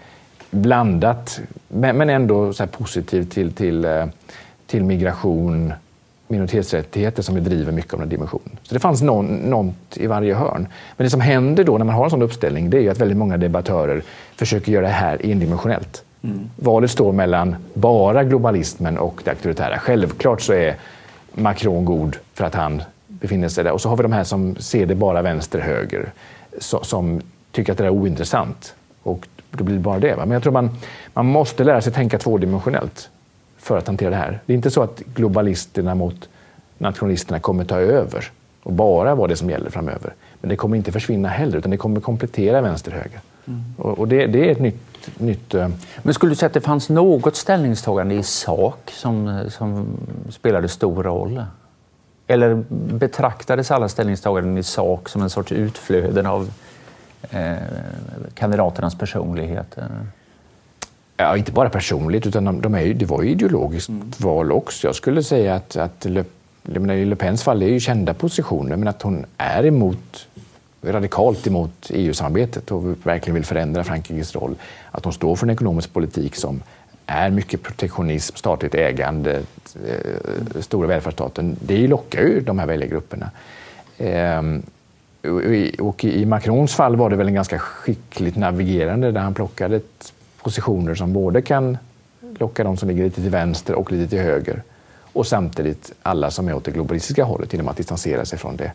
blandat 0.50 1.40
men 1.68 2.10
ändå 2.10 2.52
så 2.52 2.66
positiv 2.66 3.24
till, 3.24 3.52
till 3.52 3.84
eh, 3.84 4.06
till 4.74 4.84
migration, 4.84 5.72
minoritetsrättigheter 6.28 7.22
som 7.22 7.34
vi 7.34 7.40
driver 7.40 7.72
mycket 7.72 7.94
av 7.94 8.00
den 8.00 8.08
dimensionen. 8.08 8.58
Så 8.62 8.74
det 8.74 8.80
fanns 8.80 9.02
någon, 9.02 9.26
något 9.26 9.96
i 9.96 10.06
varje 10.06 10.34
hörn. 10.34 10.68
Men 10.96 11.04
det 11.04 11.10
som 11.10 11.20
händer 11.20 11.64
då 11.64 11.78
när 11.78 11.84
man 11.84 11.94
har 11.94 12.04
en 12.04 12.10
sån 12.10 12.22
uppställning 12.22 12.70
det 12.70 12.86
är 12.86 12.90
att 12.90 13.00
väldigt 13.00 13.16
många 13.16 13.36
debattörer 13.36 14.02
försöker 14.36 14.72
göra 14.72 14.86
det 14.86 14.92
här 14.92 15.26
endimensionellt. 15.26 16.04
Mm. 16.22 16.50
Valet 16.56 16.90
står 16.90 17.12
mellan 17.12 17.56
bara 17.74 18.24
globalismen 18.24 18.98
och 18.98 19.20
det 19.24 19.30
auktoritära. 19.30 19.78
Självklart 19.78 20.40
så 20.40 20.52
är 20.52 20.76
Macron 21.34 21.84
god 21.84 22.16
för 22.34 22.44
att 22.44 22.54
han 22.54 22.82
befinner 23.06 23.48
sig 23.48 23.64
där. 23.64 23.72
Och 23.72 23.80
så 23.80 23.88
har 23.88 23.96
vi 23.96 24.02
de 24.02 24.12
här 24.12 24.24
som 24.24 24.56
ser 24.56 24.86
det 24.86 24.94
bara 24.94 25.22
vänster-höger, 25.22 26.12
som 26.58 27.20
tycker 27.52 27.72
att 27.72 27.78
det 27.78 27.84
är 27.84 27.90
ointressant. 27.90 28.74
Och 29.02 29.28
då 29.50 29.64
blir 29.64 29.74
det 29.74 29.82
bara 29.82 29.98
det. 29.98 30.14
Va? 30.14 30.24
Men 30.24 30.30
jag 30.30 30.42
tror 30.42 30.52
man, 30.52 30.70
man 31.12 31.26
måste 31.26 31.64
lära 31.64 31.80
sig 31.80 31.92
tänka 31.92 32.18
tvådimensionellt 32.18 33.10
för 33.64 33.78
att 33.78 33.86
hantera 33.86 34.10
det 34.10 34.16
här. 34.16 34.40
Det 34.46 34.52
är 34.52 34.54
inte 34.54 34.70
så 34.70 34.82
att 34.82 35.02
globalisterna 35.14 35.94
mot 35.94 36.28
nationalisterna 36.78 37.40
kommer 37.40 37.64
ta 37.64 37.78
över 37.78 38.30
och 38.62 38.72
bara 38.72 39.14
vara 39.14 39.28
det 39.28 39.36
som 39.36 39.50
gäller 39.50 39.70
framöver. 39.70 40.14
Men 40.40 40.48
det 40.48 40.56
kommer 40.56 40.76
inte 40.76 40.92
försvinna 40.92 41.28
heller, 41.28 41.58
utan 41.58 41.70
det 41.70 41.76
kommer 41.76 42.00
komplettera 42.00 42.60
vänster-höger. 42.60 43.20
Mm. 43.46 43.62
Och, 43.78 43.98
och 43.98 44.08
det, 44.08 44.26
det, 44.26 44.48
är 44.48 44.52
ett 44.52 44.60
nytt... 44.60 45.20
nytt 45.20 45.54
uh... 45.54 45.68
Men 46.02 46.14
skulle 46.14 46.32
du 46.32 46.36
säga 46.36 46.46
att 46.46 46.54
det 46.54 46.60
fanns 46.60 46.88
något 46.90 47.36
ställningstagande 47.36 48.14
i 48.14 48.22
sak 48.22 48.90
som, 48.94 49.40
som 49.48 49.86
spelade 50.30 50.68
stor 50.68 51.02
roll? 51.02 51.44
Eller 52.26 52.64
betraktades 52.98 53.70
alla 53.70 53.88
ställningstaganden 53.88 54.58
i 54.58 54.62
sak 54.62 55.08
som 55.08 55.22
en 55.22 55.30
sorts 55.30 55.52
utflöden 55.52 56.26
av 56.26 56.50
eh, 57.30 57.56
kandidaternas 58.34 58.98
personlighet? 58.98 59.78
Ja, 61.16 61.36
inte 61.36 61.52
bara 61.52 61.68
personligt, 61.68 62.26
utan 62.26 62.44
de, 62.44 62.60
de 62.60 62.74
är, 62.74 62.94
det 62.94 63.06
var 63.06 63.22
ju 63.22 63.30
ideologiskt 63.30 63.88
mm. 63.88 64.12
val 64.18 64.52
också. 64.52 64.86
Jag 64.88 64.94
skulle 64.94 65.22
säga 65.22 65.54
att, 65.54 65.76
att 65.76 66.04
Le, 66.04 66.24
i 66.94 67.04
Le 67.04 67.16
Pens 67.16 67.42
fall 67.42 67.62
är 67.62 67.68
ju 67.68 67.80
kända 67.80 68.14
positioner, 68.14 68.76
men 68.76 68.88
att 68.88 69.02
hon 69.02 69.26
är 69.36 69.66
emot 69.66 70.26
radikalt 70.92 71.46
emot 71.46 71.90
EU-samarbetet 71.90 72.70
och 72.70 73.06
verkligen 73.06 73.34
vill 73.34 73.44
förändra 73.44 73.84
Frankrikes 73.84 74.34
roll. 74.34 74.54
Att 74.90 75.04
hon 75.04 75.12
står 75.12 75.36
för 75.36 75.46
en 75.46 75.50
ekonomisk 75.50 75.92
politik 75.92 76.36
som 76.36 76.62
är 77.06 77.30
mycket 77.30 77.62
protektionism, 77.62 78.36
statligt 78.36 78.74
ägande, 78.74 79.42
eh, 79.86 80.60
stora 80.60 80.86
välfärdsstaten. 80.88 81.56
Det 81.60 81.86
lockar 81.86 82.22
ju 82.22 82.40
de 82.40 82.58
här 82.58 82.66
väljargrupperna. 82.66 83.30
Ehm, 83.98 84.62
och 85.78 86.04
i 86.04 86.24
Macrons 86.26 86.74
fall 86.74 86.96
var 86.96 87.10
det 87.10 87.16
väl 87.16 87.28
en 87.28 87.34
ganska 87.34 87.58
skickligt 87.58 88.36
navigerande 88.36 89.12
där 89.12 89.20
han 89.20 89.34
plockade 89.34 89.80
positioner 90.44 90.94
som 90.94 91.12
både 91.12 91.42
kan 91.42 91.78
locka 92.38 92.64
de 92.64 92.76
som 92.76 92.88
ligger 92.88 93.04
lite 93.04 93.20
till 93.20 93.30
vänster 93.30 93.74
och 93.74 93.92
lite 93.92 94.10
till 94.10 94.18
höger. 94.18 94.62
Och 95.12 95.26
samtidigt 95.26 95.92
alla 96.02 96.30
som 96.30 96.48
är 96.48 96.54
åt 96.54 96.64
det 96.64 96.70
globalistiska 96.70 97.24
hållet 97.24 97.52
genom 97.52 97.68
att 97.68 97.76
distansera 97.76 98.24
sig 98.24 98.38
från 98.38 98.56
det 98.56 98.72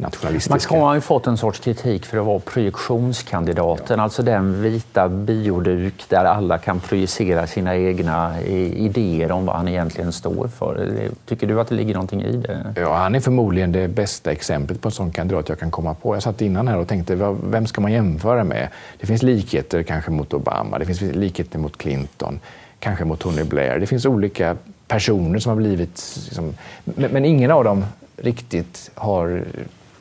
nationalistiska. 0.00 0.54
Macron 0.54 0.80
har 0.88 0.94
ju 0.94 1.00
fått 1.00 1.26
en 1.26 1.36
sorts 1.36 1.60
kritik 1.60 2.06
för 2.06 2.18
att 2.18 2.26
vara 2.26 2.38
projektionskandidaten, 2.38 3.98
ja. 3.98 4.02
alltså 4.02 4.22
den 4.22 4.62
vita 4.62 5.08
bioduk 5.08 6.04
där 6.08 6.24
alla 6.24 6.58
kan 6.58 6.80
projicera 6.80 7.46
sina 7.46 7.76
egna 7.76 8.40
idéer 8.42 9.32
om 9.32 9.46
vad 9.46 9.56
han 9.56 9.68
egentligen 9.68 10.12
står 10.12 10.48
för. 10.48 11.08
Tycker 11.26 11.46
du 11.46 11.60
att 11.60 11.68
det 11.68 11.74
ligger 11.74 11.94
någonting 11.94 12.22
i 12.22 12.36
det? 12.36 12.74
Ja, 12.76 12.94
han 12.94 13.14
är 13.14 13.20
förmodligen 13.20 13.72
det 13.72 13.88
bästa 13.88 14.30
exemplet 14.32 14.80
på 14.80 14.88
en 14.88 14.92
sån 14.92 15.10
kandidat 15.10 15.48
jag 15.48 15.58
kan 15.58 15.70
komma 15.70 15.94
på. 15.94 16.16
Jag 16.16 16.22
satt 16.22 16.40
innan 16.40 16.68
här 16.68 16.78
och 16.78 16.88
tänkte, 16.88 17.36
vem 17.44 17.66
ska 17.66 17.80
man 17.80 17.92
jämföra 17.92 18.44
med? 18.44 18.68
Det 19.00 19.06
finns 19.06 19.22
likheter 19.22 19.82
kanske 19.82 20.10
mot 20.10 20.34
Obama, 20.34 20.78
det 20.78 20.86
finns 20.86 21.00
likheter 21.00 21.58
mot 21.58 21.78
Clinton, 21.78 22.40
kanske 22.78 23.04
mot 23.04 23.20
Tony 23.20 23.44
Blair. 23.44 23.78
Det 23.78 23.86
finns 23.86 24.06
olika 24.06 24.56
personer 24.88 25.38
som 25.38 25.50
har 25.50 25.56
blivit... 25.56 26.18
Liksom, 26.24 26.54
men 26.84 27.24
ingen 27.24 27.50
av 27.50 27.64
dem 27.64 27.84
riktigt 28.16 28.90
har 28.94 29.44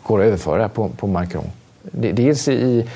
går 0.07 0.21
att 0.21 0.27
överföra 0.27 0.69
på, 0.69 0.89
på 0.89 1.07
Macron. 1.07 1.45
Dels 1.91 2.47
i 2.47 2.89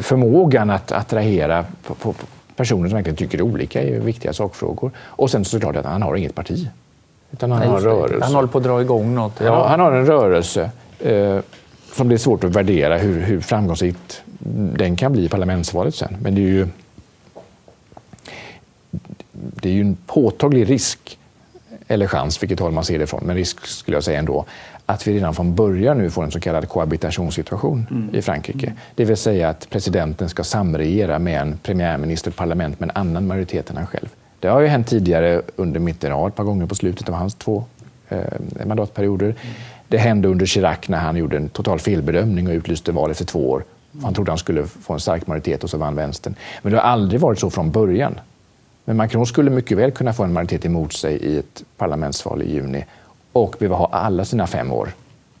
förmågan 0.00 0.70
att 0.70 0.92
attrahera 0.92 1.64
på, 1.82 1.94
på 1.94 2.14
personer 2.56 2.88
som 2.88 2.96
verkligen 2.96 3.16
tycker 3.16 3.42
olika 3.42 3.82
i 3.82 3.98
viktiga 3.98 4.32
sakfrågor. 4.32 4.90
Och 4.98 5.30
sen 5.30 5.44
såklart 5.44 5.76
att 5.76 5.84
han 5.84 6.02
har 6.02 6.16
inget 6.16 6.34
parti. 6.34 6.68
Utan 7.30 7.50
han 7.50 7.60
Nej, 7.60 7.68
har 7.68 7.78
en 7.78 7.84
rörelse. 7.84 8.24
Han 8.24 8.34
håller 8.34 8.48
på 8.48 8.58
att 8.58 8.64
dra 8.64 8.80
igång 8.80 9.14
något. 9.14 9.40
Ja. 9.40 9.54
Han, 9.54 9.70
han 9.70 9.80
har 9.80 9.92
en 9.92 10.06
rörelse 10.06 10.70
eh, 10.98 11.38
som 11.92 12.08
det 12.08 12.14
är 12.14 12.18
svårt 12.18 12.44
att 12.44 12.56
värdera 12.56 12.98
hur, 12.98 13.20
hur 13.20 13.40
framgångsrikt 13.40 14.22
den 14.74 14.96
kan 14.96 15.12
bli 15.12 15.24
i 15.24 15.28
parlamentsvalet 15.28 15.94
sen. 15.94 16.16
Men 16.22 16.34
det 16.34 16.40
är 16.40 16.46
ju, 16.46 16.68
det 19.32 19.68
är 19.68 19.72
ju 19.72 19.80
en 19.80 19.96
påtaglig 20.06 20.70
risk, 20.70 21.18
eller 21.92 22.06
chans, 22.06 22.42
vilket 22.42 22.60
håll 22.60 22.72
man 22.72 22.84
ser 22.84 22.98
det 22.98 23.04
ifrån, 23.04 23.22
men 23.24 23.36
risk 23.36 23.66
skulle 23.66 23.96
jag 23.96 24.04
säga 24.04 24.18
ändå, 24.18 24.44
att 24.86 25.06
vi 25.06 25.14
redan 25.14 25.34
från 25.34 25.54
början 25.54 25.98
nu 25.98 26.10
får 26.10 26.24
en 26.24 26.30
så 26.30 26.40
kallad 26.40 26.68
kohabitationssituation 26.68 27.86
mm. 27.90 28.14
i 28.14 28.22
Frankrike. 28.22 28.72
Det 28.94 29.04
vill 29.04 29.16
säga 29.16 29.48
att 29.48 29.70
presidenten 29.70 30.28
ska 30.28 30.44
samregera 30.44 31.18
med 31.18 31.40
en 31.40 31.58
premiärminister 31.62 32.30
och 32.30 32.36
parlament 32.36 32.80
med 32.80 32.90
en 32.90 32.96
annan 32.96 33.26
majoritet 33.26 33.70
än 33.70 33.76
han 33.76 33.86
själv. 33.86 34.08
Det 34.40 34.48
har 34.48 34.60
ju 34.60 34.66
hänt 34.66 34.86
tidigare 34.86 35.42
under 35.56 35.80
Mitterrand 35.80 36.28
ett 36.28 36.36
par 36.36 36.44
gånger 36.44 36.66
på 36.66 36.74
slutet 36.74 37.08
av 37.08 37.14
hans 37.14 37.34
två 37.34 37.64
eh, 38.08 38.18
mandatperioder. 38.66 39.26
Mm. 39.26 39.36
Det 39.88 39.98
hände 39.98 40.28
under 40.28 40.46
Chirac 40.46 40.78
när 40.86 40.98
han 40.98 41.16
gjorde 41.16 41.36
en 41.36 41.48
total 41.48 41.78
felbedömning 41.78 42.48
och 42.48 42.52
utlyste 42.52 42.92
val 42.92 43.10
efter 43.10 43.24
två 43.24 43.50
år. 43.50 43.64
Han 44.02 44.14
trodde 44.14 44.30
han 44.30 44.38
skulle 44.38 44.66
få 44.66 44.92
en 44.92 45.00
stark 45.00 45.26
majoritet 45.26 45.64
och 45.64 45.70
så 45.70 45.78
vann 45.78 45.96
vänstern. 45.96 46.34
Men 46.62 46.72
det 46.72 46.78
har 46.78 46.84
aldrig 46.84 47.20
varit 47.20 47.38
så 47.38 47.50
från 47.50 47.70
början. 47.70 48.14
Men 48.84 48.96
Macron 48.96 49.26
skulle 49.26 49.50
mycket 49.50 49.78
väl 49.78 49.90
kunna 49.90 50.12
få 50.12 50.24
en 50.24 50.32
majoritet 50.32 50.66
emot 50.66 50.92
sig 50.92 51.16
i 51.16 51.38
ett 51.38 51.64
parlamentsval 51.76 52.42
i 52.42 52.54
juni 52.54 52.84
och 53.32 53.56
behöva 53.58 53.76
ha 53.76 53.86
alla 53.86 54.24
sina 54.24 54.46
fem 54.46 54.72
år 54.72 54.88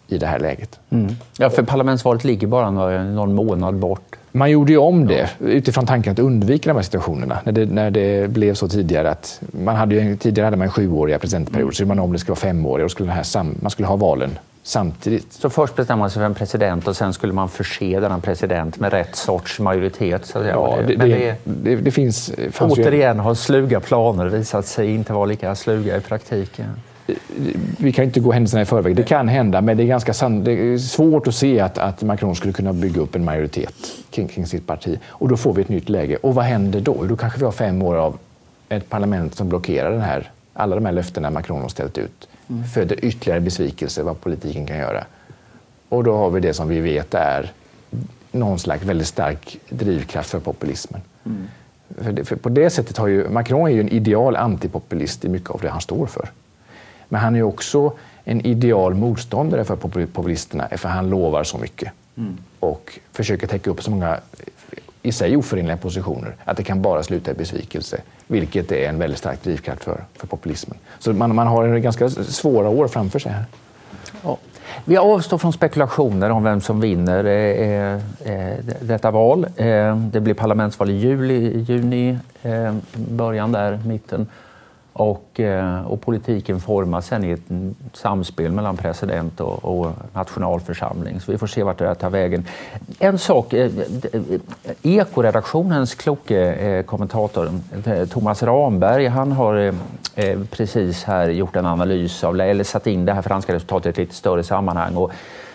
i 0.08 0.18
det 0.18 0.26
här 0.26 0.38
läget. 0.38 0.80
Mm. 0.90 1.14
Ja, 1.38 1.50
för 1.50 1.62
parlamentsvalet 1.62 2.24
ligger 2.24 2.46
bara 2.46 2.70
någon 2.70 3.34
månad 3.34 3.74
bort. 3.74 4.16
Man 4.32 4.50
gjorde 4.50 4.72
ju 4.72 4.78
om 4.78 5.06
det 5.06 5.30
utifrån 5.38 5.86
tanken 5.86 6.12
att 6.12 6.18
undvika 6.18 6.70
de 6.70 6.76
här 6.76 6.82
situationerna. 6.82 7.38
När 7.44 7.52
det, 7.52 7.66
när 7.66 7.90
det 7.90 8.30
blev 8.30 8.54
så 8.54 8.68
tidigare 8.68 9.10
att 9.10 9.40
man 9.64 9.76
hade 9.76 9.94
ju, 9.94 10.16
tidigare 10.16 10.44
hade 10.44 10.56
man 10.56 10.70
sjuåriga 10.70 11.18
presidentperioder, 11.18 11.72
så 11.72 11.86
man 11.86 11.98
om 11.98 12.12
det 12.12 12.18
skulle 12.18 12.32
vara 12.32 12.40
femåriga 12.40 12.84
och 12.84 12.90
skulle 12.90 13.12
här 13.12 13.62
man 13.62 13.70
skulle 13.70 13.88
ha 13.88 13.96
valen 13.96 14.38
samtidigt. 14.62 15.32
Så 15.32 15.50
först 15.50 15.76
bestämde 15.76 16.00
man 16.00 16.10
sig 16.10 16.20
för 16.20 16.26
en 16.26 16.34
president 16.34 16.88
och 16.88 16.96
sen 16.96 17.12
skulle 17.12 17.32
man 17.32 17.48
förse 17.48 18.00
denna 18.00 18.18
president 18.18 18.78
med 18.78 18.92
rätt 18.92 19.16
sorts 19.16 19.60
majoritet? 19.60 20.26
Så 20.26 20.38
ja, 20.38 20.78
det, 20.86 20.96
Men 20.96 21.08
det, 21.08 21.36
det, 21.44 21.76
det 21.76 21.90
finns... 21.90 22.32
Återigen 22.60 23.18
har 23.18 23.34
sluga 23.34 23.80
planer 23.80 24.26
visat 24.26 24.66
sig 24.66 24.94
inte 24.94 25.12
vara 25.12 25.24
lika 25.24 25.54
sluga 25.54 25.96
i 25.96 26.00
praktiken 26.00 26.76
vi 27.78 27.92
kan 27.92 28.04
inte 28.04 28.20
gå 28.20 28.32
händelserna 28.32 28.62
i 28.62 28.64
förväg. 28.64 28.96
Det 28.96 29.02
kan 29.02 29.28
hända, 29.28 29.60
men 29.60 29.76
det 29.76 29.82
är 29.82 29.86
ganska 29.86 30.28
det 30.28 30.52
är 30.52 30.78
svårt 30.78 31.26
att 31.26 31.34
se 31.34 31.60
att, 31.60 31.78
att 31.78 32.02
Macron 32.02 32.36
skulle 32.36 32.52
kunna 32.52 32.72
bygga 32.72 33.00
upp 33.00 33.14
en 33.14 33.24
majoritet 33.24 33.74
kring, 34.10 34.28
kring, 34.28 34.46
sitt 34.46 34.66
parti. 34.66 34.98
Och 35.06 35.28
då 35.28 35.36
får 35.36 35.54
vi 35.54 35.62
ett 35.62 35.68
nytt 35.68 35.88
läge. 35.88 36.16
Och 36.16 36.34
vad 36.34 36.44
händer 36.44 36.80
då? 36.80 37.04
Då 37.04 37.16
kanske 37.16 37.38
vi 37.38 37.44
har 37.44 37.52
fem 37.52 37.82
år 37.82 37.96
av 37.96 38.18
ett 38.68 38.88
parlament 38.88 39.34
som 39.34 39.48
blockerar 39.48 39.90
den 39.90 40.00
här, 40.00 40.30
alla 40.52 40.74
de 40.74 40.84
här 40.84 40.92
löftena 40.92 41.30
Macron 41.30 41.60
har 41.60 41.68
ställt 41.68 41.98
ut. 41.98 42.28
Mm. 42.52 42.64
Föder 42.64 43.04
ytterligare 43.04 43.40
besvikelse 43.40 44.02
vad 44.02 44.20
politiken 44.20 44.66
kan 44.66 44.78
göra. 44.78 45.04
Och 45.88 46.04
då 46.04 46.16
har 46.16 46.30
vi 46.30 46.40
det 46.40 46.54
som 46.54 46.68
vi 46.68 46.80
vet 46.80 47.14
är 47.14 47.52
någon 48.32 48.58
slags 48.58 48.84
väldigt 48.84 49.06
stark 49.06 49.58
drivkraft 49.68 50.30
för 50.30 50.40
populismen. 50.40 51.00
Mm. 51.24 51.48
För, 52.00 52.12
det, 52.12 52.24
för 52.24 52.36
på 52.36 52.48
det 52.48 52.70
sättet 52.70 52.96
har 52.96 53.06
ju 53.06 53.28
Macron 53.28 53.68
är 53.68 53.72
ju 53.72 53.80
en 53.80 53.88
ideal 53.88 54.36
antipopulist 54.36 55.24
i 55.24 55.28
mycket 55.28 55.50
av 55.50 55.60
det 55.60 55.68
han 55.68 55.80
står 55.80 56.06
för. 56.06 56.30
Men 57.08 57.20
han 57.20 57.36
är 57.36 57.42
också 57.42 57.92
en 58.24 58.46
ideal 58.46 58.94
motståndare 58.94 59.64
för 59.64 59.76
populisterna 60.06 60.68
för 60.76 60.88
han 60.88 61.10
lovar 61.10 61.44
så 61.44 61.58
mycket 61.58 61.92
mm. 62.16 62.38
och 62.60 62.98
försöker 63.12 63.46
täcka 63.46 63.70
upp 63.70 63.82
så 63.82 63.90
många 63.90 64.20
i 65.02 65.12
sig 65.12 65.36
oförenliga 65.36 65.76
positioner 65.76 66.34
att 66.44 66.56
det 66.56 66.62
kan 66.62 66.82
bara 66.82 67.02
sluta 67.02 67.30
i 67.30 67.34
besvikelse, 67.34 68.00
vilket 68.26 68.72
är 68.72 68.88
en 68.88 68.98
väldigt 68.98 69.18
stark 69.18 69.42
drivkraft 69.42 69.84
för, 69.84 70.04
för 70.14 70.26
populismen. 70.26 70.78
Så 70.98 71.12
man, 71.12 71.34
man 71.34 71.46
har 71.46 71.64
en 71.64 71.82
ganska 71.82 72.08
svåra 72.10 72.68
år 72.68 72.88
framför 72.88 73.18
sig 73.18 73.32
här. 73.32 73.44
Ja. 74.22 74.38
Vi 74.84 74.96
avstår 74.96 75.38
från 75.38 75.52
spekulationer 75.52 76.30
om 76.30 76.44
vem 76.44 76.60
som 76.60 76.80
vinner 76.80 77.24
eh, 77.24 77.68
eh, 77.68 78.00
eh 78.24 78.58
detta 78.80 79.10
val. 79.10 79.46
Eh, 79.56 79.96
det 79.96 80.20
blir 80.20 80.34
parlamentsval 80.34 80.90
i 80.90 80.92
juli, 80.92 81.58
juni, 81.58 82.18
eh, 82.42 82.74
början 82.94 83.52
där, 83.52 83.80
mitten. 83.86 84.26
Och, 84.92 85.40
eh, 85.40 85.86
och, 85.86 86.00
politiken 86.00 86.60
formas 86.60 87.06
sen 87.06 87.24
i 87.24 87.30
ett 87.30 87.40
samspel 87.92 88.52
mellan 88.52 88.76
president 88.76 89.40
och, 89.40 89.64
och, 89.64 89.92
nationalförsamling. 90.12 91.20
Så 91.20 91.32
vi 91.32 91.38
får 91.38 91.46
se 91.46 91.62
vart 91.62 91.78
det 91.78 91.94
tar 91.94 92.10
vägen. 92.10 92.46
En 92.98 93.18
sak, 93.18 93.52
eh, 93.52 93.70
eh, 94.12 94.20
Ekoredaktionens 94.82 95.94
kloke 95.94 96.82
kommentator 96.86 97.50
Thomas 98.06 98.42
Ramberg, 98.42 99.06
han 99.06 99.32
har 99.32 99.74
precis 100.44 101.04
här 101.04 101.28
gjort 101.28 101.56
en 101.56 101.66
analys 101.66 102.24
av, 102.24 102.40
eller 102.40 102.64
satt 102.64 102.86
in 102.86 103.04
det 103.04 103.12
här 103.12 103.22
franska 103.22 103.54
resultatet 103.54 103.86
i 103.86 103.90
ett 103.90 103.98
lite 103.98 104.14
större 104.14 104.42
sammanhang 104.42 104.96
och 104.96 105.12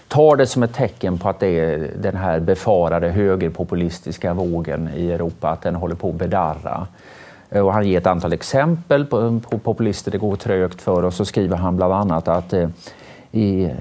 tar 0.08 0.36
det 0.36 0.48
som 0.48 0.64
ett 0.64 0.74
tecken 0.74 1.18
på 1.18 1.30
att 1.30 1.40
det 1.40 1.48
är 1.48 1.92
den 2.00 2.16
här 2.16 2.40
befarade 2.40 3.10
högerpopulistiska 3.10 4.34
vågen 4.34 4.90
i 4.96 5.12
Europa, 5.12 5.50
att 5.50 5.62
den 5.62 5.76
håller 5.76 5.96
på 5.96 6.10
att 6.10 6.16
bedarra. 6.16 6.88
Eh, 7.50 7.66
och 7.66 7.74
han 7.74 7.88
ger 7.88 7.98
ett 7.98 8.08
antal 8.08 8.34
exempel 8.34 9.06
på, 9.06 9.22
eh, 9.22 9.40
på 9.40 9.58
populister 9.58 10.12
det 10.12 10.18
går 10.18 10.36
trögt 10.36 10.82
för 10.82 11.04
och 11.04 11.14
så 11.14 11.26
skriver 11.26 11.58
han 11.58 11.76
bland 11.76 11.94
annat 11.94 12.28
att 12.28 12.54
eh, 12.54 12.70
i, 13.32 13.72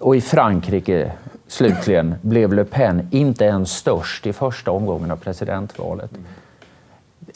och 0.00 0.16
i 0.16 0.20
Frankrike 0.20 1.12
slutligen 1.46 2.14
blev 2.22 2.52
Le 2.52 2.64
Pen 2.64 3.08
inte 3.10 3.44
ens 3.44 3.76
störst 3.76 4.26
i 4.26 4.32
första 4.32 4.70
omgången 4.70 5.10
av 5.10 5.16
presidentvalet. 5.16 6.10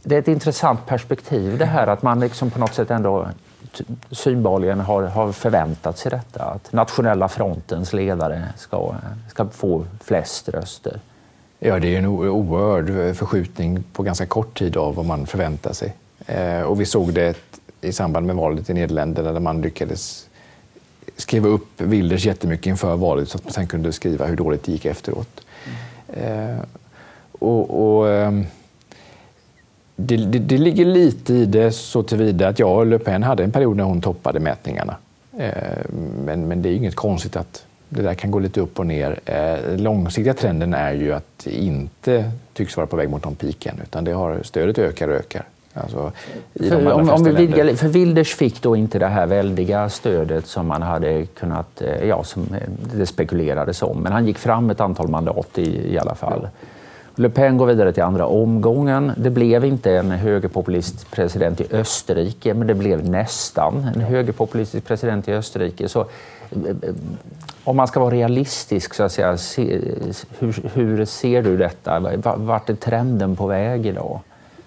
Det 0.03 0.14
är 0.14 0.18
ett 0.18 0.29
intressant 0.29 0.87
perspektiv 0.87 1.59
det 1.59 1.64
här 1.64 1.87
att 1.87 2.03
man 2.03 2.20
liksom 2.20 2.51
på 2.51 2.59
något 2.59 2.75
sätt 2.75 2.90
ändå 2.90 3.29
synbarligen 4.11 4.81
har, 4.81 5.03
har 5.03 5.33
förväntat 5.33 5.99
sig 5.99 6.11
detta. 6.11 6.44
Att 6.44 6.72
nationella 6.72 7.29
frontens 7.29 7.92
ledare 7.92 8.49
ska, 8.57 8.94
ska 9.29 9.46
få 9.46 9.85
flest 10.05 10.49
röster. 10.49 11.01
Ja, 11.59 11.79
det 11.79 11.95
är 11.95 11.99
en 11.99 12.07
oerhörd 12.07 12.90
eh, 12.90 13.12
förskjutning 13.12 13.85
på 13.92 14.03
ganska 14.03 14.27
kort 14.27 14.59
tid 14.59 14.77
av 14.77 14.95
vad 14.95 15.05
man 15.05 15.27
förväntar 15.27 15.73
sig. 15.73 15.95
Eh, 16.27 16.61
och 16.61 16.81
vi 16.81 16.87
såg 16.87 17.12
det 17.12 17.37
i 17.81 17.92
samband 17.92 18.27
med 18.27 18.37
valet 18.37 18.71
i 18.71 18.75
Nederländerna 18.75 19.33
där 19.33 19.40
man 19.40 19.62
lyckades 19.62 20.29
skriva 21.16 21.49
upp 21.49 21.81
Wilders 21.81 22.27
jättemycket 22.27 22.66
inför 22.66 22.97
valet 22.97 23.29
så 23.29 23.38
att 23.38 23.45
man 23.45 23.53
sen 23.53 23.66
kunde 23.66 23.92
skriva 23.92 24.27
hur 24.27 24.37
dåligt 24.37 24.62
det 24.62 24.73
gick 24.73 24.85
efteråt. 24.85 25.40
Mm. 26.16 26.59
Och, 27.33 27.99
och 27.99 28.11
ehm, 28.11 28.47
det, 29.97 30.16
det, 30.16 30.38
det, 30.38 30.59
ligger 30.59 30.85
lite 30.85 31.35
i 31.35 31.47
det 31.47 31.73
så 31.73 32.03
tillvida 32.03 32.49
att 32.49 32.59
jag 32.59 32.79
och 32.79 32.87
Le 32.87 32.99
Pen 32.99 33.23
hade 33.23 33.45
en 33.45 33.53
period 33.53 33.77
när 33.77 33.85
hon 33.85 34.01
toppade 34.01 34.40
mätningarna. 34.40 34.97
Eh, 35.38 35.53
men, 36.25 36.49
men 36.49 36.62
det 36.62 36.69
är 36.69 36.75
inget 36.75 36.95
konstigt 36.95 37.37
att 37.37 37.64
det 37.97 38.03
där 38.03 38.15
kan 38.15 38.31
gå 38.31 38.39
lite 38.39 38.61
upp 38.61 38.79
och 38.79 38.87
ner. 38.87 39.21
Eh, 39.25 39.77
långsiktiga 39.77 40.35
trenden 40.35 40.75
är 40.75 40.93
ju 40.93 41.13
att 41.13 41.47
inte 41.47 42.31
tycks 42.53 42.77
vara 42.77 42.87
på 42.87 42.97
väg 42.97 43.11
mot 43.11 43.25
någon 43.25 43.35
peak 43.35 43.67
än, 43.67 43.81
utan 43.83 44.05
det 44.05 44.13
har, 44.13 44.41
stödet 44.43 44.79
ökar 44.79 45.09
och 45.09 45.15
ökar. 45.15 45.45
Alltså, 45.75 46.13
för, 46.55 46.93
om, 46.93 47.11
om 47.11 47.25
vi 47.25 47.31
vidgar, 47.31 47.75
för 47.75 47.89
Wilders 47.89 48.35
fick 48.35 48.63
då 48.63 48.77
inte 48.77 48.99
det 48.99 49.07
här 49.07 49.27
väldiga 49.27 49.89
stödet 49.89 50.47
som 50.47 50.67
man 50.67 50.83
hade 50.83 51.27
kunnat, 51.27 51.83
eh, 51.83 52.09
ja, 52.09 52.25
som 52.25 52.47
det 52.95 53.07
spekulerades 53.07 53.83
om, 53.83 53.99
men 54.01 54.13
han 54.13 54.27
gick 54.27 54.39
fram 54.39 54.71
ett 54.71 54.81
antal 54.81 55.09
mandat 55.09 55.59
i, 55.59 55.93
i 55.93 55.99
alla 55.99 56.15
fall. 56.15 56.41
Ja. 56.43 56.49
Le 57.19 57.29
Pen 57.29 57.57
går 57.57 57.67
vidare 57.67 57.93
till 57.93 58.03
andra 58.03 58.27
omgången. 58.27 59.13
Det 59.17 59.31
blev 59.31 59.65
inte 59.65 59.93
en 59.93 60.11
högerpopulist 60.11 61.11
president 61.11 61.61
i 61.61 61.67
Österrike, 61.71 62.55
men 62.55 62.67
det 62.67 62.75
blev 62.75 63.09
nästan 63.09 63.91
en 63.95 64.01
högerpopulistisk 64.01 64.87
president 64.87 65.29
i 65.29 65.33
Österrike. 65.33 65.89
Så, 65.89 66.01
eh, 66.01 66.07
om 67.65 67.77
man 67.77 67.87
ska 67.87 68.01
vara 68.01 68.15
realistisk, 68.15 68.95
så 68.95 69.03
att 69.03 69.13
säga, 69.13 69.37
se, 69.37 69.81
hur, 70.39 70.71
hur, 70.75 71.05
ser 71.05 71.43
du 71.43 71.57
detta? 71.57 72.01
Vart 72.37 72.71
är 72.71 72.75
trenden 72.75 73.37
på 73.37 73.47
väg 73.47 73.87
idag? 73.87 74.21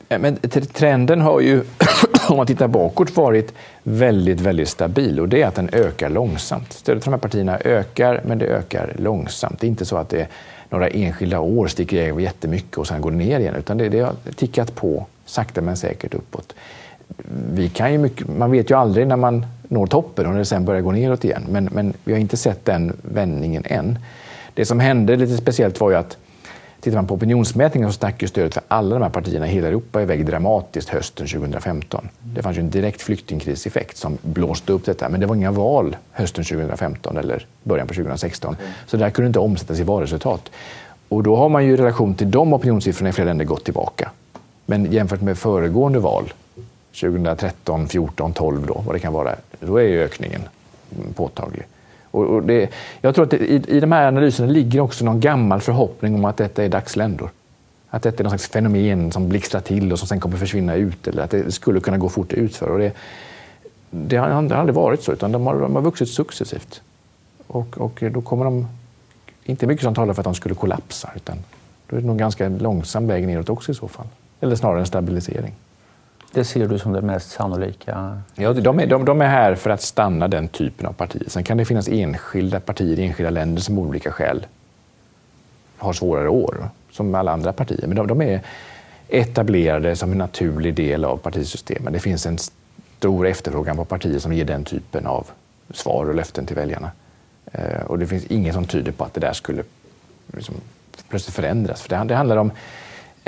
Men 0.08 0.38
trenden 0.74 1.22
har 1.22 1.40
ju, 1.40 1.64
om 2.30 2.38
man 2.38 2.48
tittar 2.48 2.68
bakåt, 2.68 3.18
varit 3.18 3.54
väldigt, 3.84 4.40
väldigt 4.42 4.70
stabil 4.70 5.20
och 5.20 5.30
det 5.30 5.42
är 5.42 5.48
att 5.48 5.56
den 5.56 5.70
ökar 5.74 6.10
långsamt. 6.10 6.74
Stödet 6.74 7.04
för 7.04 7.12
de 7.12 7.14
här 7.14 7.22
partierna 7.22 7.60
ökar, 7.60 8.22
men 8.26 8.38
det 8.38 8.46
ökar 8.46 8.96
långsamt. 8.98 9.60
Det 9.60 9.68
är 9.68 9.70
inte 9.70 9.86
så 9.86 9.98
att 9.98 10.10
det 10.10 10.28
några 10.70 10.88
enskilda 10.88 11.40
år 11.40 11.68
sticker 11.68 11.98
iväg 11.98 12.24
jättemycket 12.24 12.78
och 12.78 12.88
sen 12.88 13.02
går 13.02 13.12
det 13.12 13.18
ner 13.18 13.40
igen, 13.40 13.56
utan 13.56 13.78
det, 13.78 13.90
det 13.90 14.00
har 14.00 14.14
tickat 14.36 14.76
på 14.76 15.06
sakta 15.26 15.62
men 15.62 15.78
säkert 15.78 16.14
uppåt. 16.14 16.56
Vi 17.54 17.70
kan 17.70 17.92
ju 17.92 17.98
mycket, 17.98 18.28
man 18.38 18.52
vet 18.52 18.70
ju 18.72 18.78
aldrig 18.78 19.08
när 19.08 19.16
man 19.16 19.46
når 19.70 19.88
toppen 19.88 20.26
och 20.26 20.32
när 20.32 20.40
det 20.40 20.46
sen 20.46 20.66
börjar 20.66 20.82
gå 20.82 20.92
neråt 20.92 21.24
igen, 21.24 21.46
men, 21.50 21.70
men 21.72 21.94
vi 22.04 22.12
har 22.12 22.20
inte 22.20 22.38
sett 22.38 22.66
den 22.66 22.98
vändningen 23.02 23.64
än. 23.66 24.00
Det 24.54 24.66
som 24.66 24.80
hände 24.80 25.16
lite 25.16 25.38
speciellt 25.38 25.80
var 25.80 25.90
ju 25.90 25.96
att 25.96 26.18
Tittar 26.82 26.98
man 26.98 27.08
på 27.08 27.14
opinionsmätningen 27.14 27.90
så 27.90 27.94
stack 27.94 28.22
ju 28.22 28.28
stödet 28.28 28.54
för 28.54 28.64
alla 28.68 28.96
de 28.96 29.04
här 29.04 29.10
partierna 29.10 29.48
i 29.48 29.50
hela 29.50 29.68
Europa 29.68 30.02
iväg 30.02 30.26
dramatiskt 30.26 30.90
hösten 30.90 31.28
2015. 31.28 32.10
Det 32.22 32.42
fanns 32.42 32.58
ju 32.58 32.60
en 32.60 32.70
direkt 32.70 33.02
flyktingkriseffekt 33.02 33.98
som 33.98 34.18
blåste 34.22 34.74
upp 34.74 34.86
detta, 34.86 35.10
men 35.10 35.20
det 35.20 35.26
var 35.26 35.36
inga 35.36 35.52
val 35.52 35.98
hösten 36.12 36.44
2015 36.44 37.18
eller 37.18 37.46
början 37.64 37.88
på 37.88 37.94
2016. 37.94 38.56
Så 38.88 38.98
det 38.98 39.04
där 39.04 39.10
kunde 39.10 39.28
inte 39.28 39.40
omsättas 39.40 39.80
i 39.80 39.84
valresultat. 39.84 40.52
Och 41.10 41.24
då 41.24 41.36
har 41.36 41.50
man 41.50 41.66
ju 41.66 41.74
i 41.74 41.78
relation 41.78 42.16
till 42.16 42.32
de 42.32 42.54
opinionssiffrorna 42.54 43.10
i 43.10 43.14
flera 43.14 43.28
länder 43.28 43.46
gått 43.46 43.64
tillbaka. 43.64 44.12
Men 44.66 44.92
jämfört 44.92 45.22
med 45.22 45.38
föregående 45.38 46.00
val, 46.00 46.34
2013, 46.94 47.88
14, 47.88 48.34
12 48.34 48.66
då, 48.68 48.84
vad 48.86 48.96
det 48.96 49.00
kan 49.00 49.14
vara, 49.14 49.36
då 49.60 49.78
är 49.78 49.84
ju 49.84 50.04
ökningen 50.04 50.42
påtaglig. 51.16 51.68
Och, 52.12 52.26
och 52.26 52.44
det, 52.44 52.70
jag 53.02 53.16
tror 53.16 53.26
att 53.26 53.32
det, 53.32 53.38
i, 53.38 53.64
i 53.68 53.80
de 53.80 53.92
här 53.92 54.08
analyserna 54.08 54.52
ligger 54.52 54.80
också 54.80 55.06
någon 55.06 55.20
gammal 55.20 55.62
förhoppning 55.62 56.16
om 56.16 56.26
att 56.26 56.38
detta 56.38 56.64
är 56.64 56.70
dagsländor. 56.70 57.30
Att 57.90 58.04
detta 58.04 58.22
är 58.22 58.24
någon 58.24 58.32
slags 58.32 58.48
fenomen 58.48 59.12
som 59.12 59.30
blixtrar 59.30 59.62
till 59.62 59.92
och 59.92 60.00
som 60.00 60.08
sen 60.08 60.20
kommer 60.20 60.38
försvinna 60.38 60.76
ut 60.76 61.08
eller 61.08 61.24
att 61.24 61.32
det 61.32 61.52
skulle 61.52 61.80
kunna 61.80 61.98
gå 61.98 62.10
fort 62.10 62.34
utför. 62.34 62.70
Och 62.70 62.80
det, 62.80 62.94
det 63.92 64.18
har 64.18 64.28
aldrig 64.28 64.76
varit 64.76 65.04
så, 65.04 65.12
utan 65.12 65.32
de 65.32 65.48
har, 65.48 65.60
de 65.60 65.76
har 65.76 65.82
vuxit 65.82 66.10
successivt. 66.10 66.82
Och, 67.48 67.78
och 67.78 68.04
då 68.12 68.22
kommer 68.22 68.46
de... 68.46 68.68
Inte 69.44 69.68
mycket 69.68 69.84
som 69.84 69.96
talar 69.96 70.14
för 70.14 70.22
att 70.22 70.26
de 70.26 70.36
skulle 70.36 70.56
kollapsa, 70.56 71.10
utan 71.16 71.38
då 71.88 71.96
är 71.96 72.02
det 72.02 72.08
nog 72.08 72.18
ganska 72.18 72.50
långsam 72.50 73.08
väg 73.08 73.28
neråt 73.28 73.50
också 73.50 73.72
i 73.72 73.76
så 73.76 73.88
fall. 73.88 74.08
Eller 74.42 74.56
snarare 74.56 74.80
en 74.80 74.86
stabilisering. 74.86 75.54
Det 76.32 76.44
ser 76.44 76.68
du 76.68 76.80
som 76.80 76.94
det 76.94 77.02
mest 77.02 77.32
sannolika? 77.32 78.22
Ja, 78.36 78.54
de 78.54 78.80
är, 78.80 78.88
de, 78.88 79.06
de 79.06 79.22
är 79.22 79.28
här 79.28 79.56
för 79.56 79.70
att 79.70 79.82
stanna 79.82 80.28
den 80.28 80.48
typen 80.48 80.86
av 80.88 80.94
partier. 80.94 81.30
Sen 81.30 81.44
kan 81.44 81.58
det 81.58 81.66
finnas 81.66 81.88
enskilda 81.88 82.60
partier 82.60 83.00
i 83.00 83.06
enskilda 83.06 83.30
länder 83.30 83.62
som 83.62 83.78
av 83.78 83.88
olika 83.88 84.12
skäl 84.12 84.46
har 85.78 85.94
svårare 85.94 86.30
år, 86.30 86.70
som 86.92 87.16
alla 87.16 87.32
andra 87.32 87.54
partier. 87.54 87.88
Men 87.88 87.96
de, 87.96 88.08
de 88.08 88.22
är 88.22 88.42
etablerade 89.08 89.96
som 89.96 90.12
en 90.12 90.18
naturlig 90.18 90.76
del 90.76 91.06
av 91.06 91.18
partisystemet. 91.18 91.94
Det 91.94 92.00
finns 92.00 92.26
en 92.26 92.38
stor 92.98 93.28
efterfrågan 93.28 93.76
på 93.76 93.86
partier 93.86 94.20
som 94.20 94.34
ger 94.34 94.46
den 94.46 94.64
typen 94.64 95.06
av 95.06 95.28
svar 95.74 96.10
och 96.10 96.16
löften 96.16 96.46
till 96.46 96.56
väljarna. 96.56 96.92
Eh, 97.52 97.82
och 97.88 98.00
det 98.00 98.08
finns 98.08 98.26
inget 98.26 98.54
som 98.54 98.66
tyder 98.66 98.92
på 98.92 99.04
att 99.04 99.14
det 99.14 99.20
där 99.20 99.34
skulle 99.34 99.64
liksom 100.34 100.56
plötsligt 101.10 101.36
förändras. 101.36 101.82
För 101.82 101.90
det, 101.90 102.04
det 102.04 102.16
handlar 102.16 102.38
om 102.38 102.52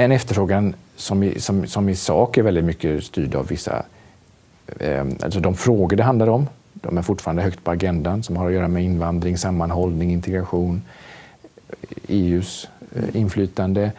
en 0.03 0.11
efterfrågan 0.11 0.75
som 0.95 1.23
i, 1.23 1.39
som, 1.39 1.67
som 1.67 1.89
i 1.89 1.95
sak 1.95 2.37
är 2.37 2.43
väldigt 2.43 2.65
mycket 2.65 3.03
styrd 3.03 3.35
av 3.35 3.47
vissa... 3.47 3.85
Eh, 4.79 5.05
alltså 5.23 5.39
de 5.39 5.55
frågor 5.55 5.97
det 5.97 6.03
handlar 6.03 6.27
om, 6.27 6.47
de 6.73 6.97
är 6.97 7.01
fortfarande 7.01 7.41
högt 7.41 7.63
på 7.63 7.71
agendan 7.71 8.23
som 8.23 8.37
har 8.37 8.47
att 8.47 8.53
göra 8.53 8.67
med 8.67 8.83
invandring, 8.83 9.37
sammanhållning, 9.37 10.11
integration, 10.11 10.81
EUs 12.07 12.69
eh, 12.95 13.15
inflytande. 13.15 13.91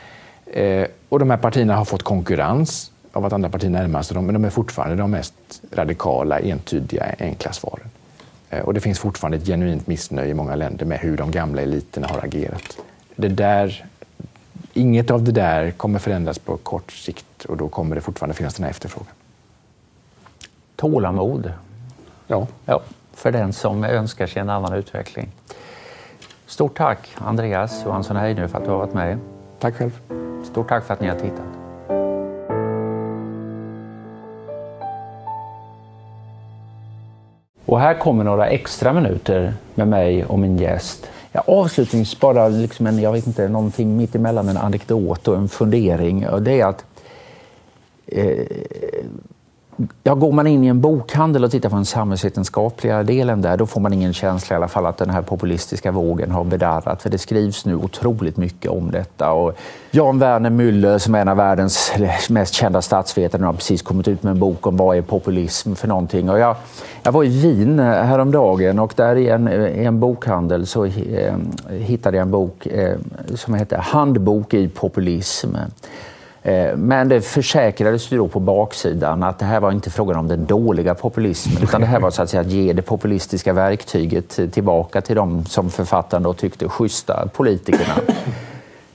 Eh, 0.47 0.87
och 1.09 1.19
de 1.19 1.31
här 1.31 1.37
partierna 1.37 1.77
har 1.77 1.85
fått 1.85 2.03
konkurrens 2.03 2.93
av 3.13 3.27
att 3.27 3.33
andra 3.33 3.49
partier 3.49 3.71
närmar 3.71 4.03
sig 4.03 4.15
dem, 4.15 4.27
men 4.27 4.35
de 4.35 4.45
är 4.45 4.51
fortfarande 4.51 4.97
de 4.97 5.11
mest 5.11 5.35
radikala, 5.73 6.41
entydiga, 6.41 7.15
enkla 7.19 7.53
svaren. 7.53 7.87
Eh, 8.51 8.61
och 8.61 8.75
det 8.75 8.81
finns 8.81 8.99
fortfarande 8.99 9.37
ett 9.37 9.47
genuint 9.47 9.87
missnöje 9.87 10.31
i 10.31 10.35
många 10.35 10.57
länder 10.57 10.87
med 10.87 10.99
hur 10.99 11.17
de 11.17 11.31
gamla 11.31 11.63
eliterna 11.63 12.07
har 12.07 12.25
agerat. 12.25 12.79
Det 13.17 13.29
där 13.29 13.85
Inget 14.73 15.11
av 15.11 15.23
det 15.23 15.33
där 15.33 15.71
kommer 15.71 15.99
förändras 15.99 16.39
på 16.39 16.57
kort 16.57 16.93
sikt 16.93 17.45
och 17.45 17.57
då 17.57 17.69
kommer 17.69 17.95
det 17.95 18.01
fortfarande 18.01 18.35
finnas 18.35 18.55
den 18.55 18.65
här 18.65 18.71
efterfrågan. 18.71 19.13
Tålamod. 20.77 21.53
Ja. 22.27 22.47
ja. 22.65 22.83
För 23.15 23.33
den 23.33 23.53
som 23.53 23.85
önskar 23.85 24.27
sig 24.27 24.43
en 24.43 24.51
annan 24.51 24.73
utveckling. 24.73 25.29
Stort 26.47 26.77
tack 26.77 27.09
Andreas 27.15 27.85
Johansson 27.85 28.17
Heidner 28.17 28.49
för 28.49 28.59
att 28.59 28.65
du 28.65 28.71
har 28.71 28.79
varit 28.79 28.95
med. 28.95 29.19
Tack 29.59 29.77
själv. 29.77 30.01
Stort 30.45 30.69
tack 30.69 30.85
för 30.85 30.95
att 30.95 31.01
ni 31.01 31.09
har 31.09 31.17
tittat. 31.17 31.63
Och 37.67 37.81
här 37.81 37.95
kommer 37.95 38.25
några 38.25 38.47
extra 38.47 38.93
minuter 38.93 39.55
med 39.75 39.89
mig 39.89 40.25
och 40.25 40.39
min 40.39 40.59
gäst 40.59 41.12
Ja, 41.33 41.43
avslutningsvis 41.47 42.21
bara 42.21 42.49
liksom 42.49 42.87
en, 42.87 42.99
jag 42.99 43.13
vet 43.13 43.27
inte, 43.27 43.49
någonting 43.49 43.97
mitt 43.97 44.15
emellan 44.15 44.49
en 44.49 44.57
anekdot 44.57 45.29
och 45.29 45.37
en 45.37 45.49
fundering. 45.49 46.29
Och 46.29 46.43
det 46.43 46.61
är 46.61 46.67
att 46.67 46.85
eh, 48.07 48.47
Ja, 50.03 50.15
går 50.15 50.33
man 50.33 50.47
in 50.47 50.65
i 50.65 50.67
en 50.67 50.81
bokhandel 50.81 51.45
och 51.45 51.51
tittar 51.51 51.69
på 51.69 51.77
den 51.77 51.85
samhällsvetenskapliga 51.85 53.03
delen 53.03 53.43
där, 53.43 53.57
då 53.57 53.67
får 53.67 53.81
man 53.81 53.93
ingen 53.93 54.13
känsla 54.13 54.55
i 54.55 54.57
alla 54.57 54.69
fall 54.69 54.87
att 54.87 54.97
den 54.97 55.11
här 55.11 55.23
populistiska 55.23 55.91
vågen 55.91 56.31
har 56.31 56.45
bedarrat. 56.45 57.03
För 57.03 57.11
det 57.11 57.19
skrivs 57.19 57.65
nu 57.65 57.77
otroligt 57.77 58.37
mycket 58.37 58.71
om 58.71 58.91
detta. 58.91 59.33
Och 59.33 59.59
Jan 59.91 60.19
Werner 60.19 60.51
Müller, 60.51 60.99
som 60.99 61.15
är 61.15 61.21
en 61.21 61.29
av 61.29 61.37
världens 61.37 61.93
mest 62.31 62.55
kända 62.55 62.83
statsvetare, 62.83 63.45
har 63.45 63.53
precis 63.53 63.83
kommit 63.83 64.09
ut 64.09 64.23
med 64.23 64.31
en 64.31 64.39
bok 64.39 64.67
om 64.67 64.77
vad 64.77 64.97
är 64.97 65.03
populism 65.03 65.75
för 65.75 65.89
någonting. 65.89 66.31
Och 66.31 66.39
jag, 66.39 66.57
jag 67.03 67.13
var 67.13 67.25
i 67.25 67.29
Wien 67.29 67.79
eh, 67.79 67.87
häromdagen 67.87 68.79
och 68.79 68.93
där 68.97 69.17
i 69.17 69.29
en, 69.29 69.49
i 69.49 69.85
en 69.85 70.01
bokhandel 70.01 70.67
så 70.67 70.85
eh, 70.85 71.35
hittade 71.71 72.17
jag 72.17 72.23
en 72.23 72.31
bok 72.31 72.67
eh, 72.67 72.97
som 73.35 73.55
heter 73.55 73.79
Handbok 73.79 74.55
i 74.55 74.69
populism. 74.69 75.57
Eh, 76.43 76.77
men 76.77 77.09
det 77.09 77.21
försäkrades 77.21 78.13
ju 78.13 78.17
då 78.17 78.29
på 78.29 78.41
baksidan 78.41 79.23
att 79.23 79.39
det 79.39 79.45
här 79.45 79.61
var 79.61 79.73
inte 79.73 79.91
frågan 79.91 80.17
om 80.17 80.29
den 80.29 80.47
dåliga 80.47 80.95
populismen 80.95 81.63
utan 81.63 81.81
det 81.81 81.87
här 81.87 82.01
var 82.01 82.11
så 82.11 82.23
att, 82.23 82.31
säga, 82.31 82.41
att 82.41 82.51
ge 82.51 82.73
det 82.73 82.83
populistiska 82.83 83.53
verktyget 83.53 84.53
tillbaka 84.53 85.01
till 85.01 85.17
de 85.17 85.45
som 85.45 85.71
författaren 85.71 86.23
då 86.23 86.33
tyckte 86.33 86.69
schyssta 86.69 87.29
politikerna. 87.33 87.95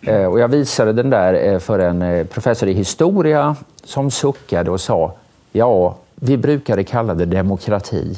Eh, 0.01 0.25
och 0.25 0.39
jag 0.39 0.47
visade 0.47 0.93
den 0.93 1.09
där 1.09 1.53
eh, 1.53 1.59
för 1.59 1.79
en 1.79 2.27
professor 2.27 2.69
i 2.69 2.73
historia 2.73 3.55
som 3.83 4.11
suckade 4.11 4.71
och 4.71 4.81
sa 4.81 5.13
ja, 5.51 5.95
vi 6.15 6.37
brukade 6.37 6.83
kalla 6.83 7.13
det 7.13 7.25
demokrati. 7.25 8.17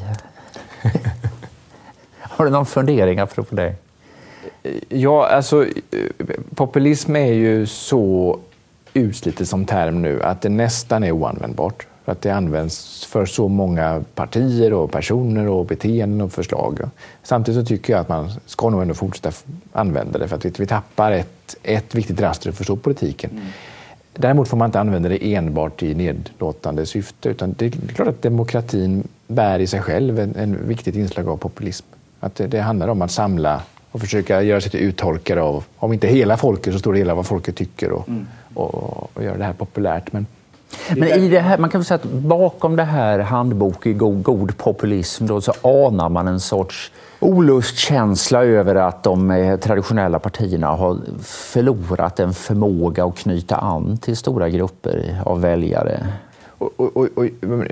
Har 2.20 2.46
du 2.46 2.52
någon 2.52 2.66
fundering 2.66 3.20
apropå 3.20 3.56
det? 3.56 3.76
Ja, 4.90 5.28
alltså 5.28 5.66
populism 6.56 7.16
är 7.16 7.34
ju 7.34 7.66
så 7.66 8.40
utslitet 8.94 9.48
som 9.48 9.66
term 9.66 10.02
nu 10.02 10.24
att 10.24 10.42
det 10.42 10.50
nästan 10.50 11.04
är 11.04 11.12
oanvändbart. 11.12 11.88
För 12.06 12.12
att 12.12 12.22
det 12.22 12.30
används 12.30 13.06
för 13.06 13.26
så 13.26 13.48
många 13.48 14.04
partier 14.16 14.74
och 14.74 14.92
personer 14.92 15.48
och 15.48 15.66
beteenden 15.66 16.22
och 16.22 16.32
förslag. 16.32 16.80
Samtidigt 17.24 17.62
så 17.62 17.66
tycker 17.66 17.94
jag 17.94 18.00
att 18.00 18.10
man 18.10 18.32
ska 18.46 18.70
nog 18.70 18.82
ändå 18.82 18.94
fortsätta 18.94 19.32
använda 19.72 20.20
det 20.20 20.28
för 20.28 20.36
att 20.36 20.60
vi 20.60 20.66
tappar 20.66 21.12
ett, 21.12 21.56
ett 21.64 21.96
viktigt 21.96 22.22
raster 22.22 22.44
för 22.44 22.50
att 22.50 22.58
förstå 22.58 22.76
politiken. 22.76 23.30
Mm. 23.32 23.44
Däremot 24.14 24.48
får 24.48 24.58
man 24.58 24.66
inte 24.66 24.80
använda 24.80 25.10
det 25.10 25.34
enbart 25.36 25.84
i 25.84 25.96
nedlåtande 25.96 26.86
syfte 26.86 27.30
utan 27.30 27.56
det 27.58 27.66
är 27.66 27.70
klart 27.70 28.08
att 28.08 28.22
demokratin 28.22 29.08
bär 29.28 29.60
i 29.60 29.68
sig 29.68 29.82
själv 29.82 30.20
en, 30.20 30.36
en 30.36 30.68
viktigt 30.68 30.96
inslag 30.96 31.28
av 31.28 31.38
populism. 31.38 31.86
Att 32.20 32.36
det, 32.36 32.48
det 32.48 32.62
handlar 32.62 32.88
om 32.88 33.02
att 33.02 33.12
samla 33.12 33.62
och 33.92 34.00
försöka 34.00 34.42
göra 34.42 34.62
sig 34.62 34.72
till 34.72 34.80
uttolkare 34.80 35.42
av, 35.42 35.64
om 35.78 35.94
inte 35.94 36.08
hela 36.08 36.38
folket, 36.38 36.74
så 36.74 36.80
stora 36.80 36.98
delar 36.98 37.12
av 37.12 37.18
vad 37.18 37.26
folket 37.26 37.56
tycker 37.56 37.92
och, 37.92 38.10
mm. 38.10 38.28
Och, 38.54 39.10
och 39.14 39.24
göra 39.24 39.38
det 39.38 39.44
här 39.44 39.54
populärt. 39.54 40.14
Men, 40.14 40.26
men 40.96 41.10
i 41.10 41.30
det 41.30 41.40
här, 41.40 41.58
man 41.58 41.70
kan 41.70 41.82
väl 41.82 41.86
säga 41.86 41.96
att 41.96 42.12
bakom 42.12 42.76
det 42.76 42.84
här 42.84 43.20
handbok 43.20 43.86
i 43.86 43.94
god, 43.94 44.24
god 44.24 44.58
populism 44.58 45.26
då, 45.26 45.42
så 45.42 45.54
anar 45.62 46.10
man 46.10 46.28
en 46.28 46.40
sorts 46.40 46.92
olustkänsla 47.20 48.44
över 48.44 48.76
att 48.76 49.04
de 49.04 49.58
traditionella 49.62 50.20
partierna 50.20 50.68
har 50.68 50.98
förlorat 51.24 52.20
en 52.20 52.34
förmåga 52.34 53.06
att 53.06 53.18
knyta 53.18 53.56
an 53.56 53.98
till 53.98 54.18
stora 54.18 54.50
grupper 54.50 55.22
av 55.26 55.42
väljare. 55.42 56.08
Och, 56.60 56.80
och, 56.80 57.08
och, 57.16 57.26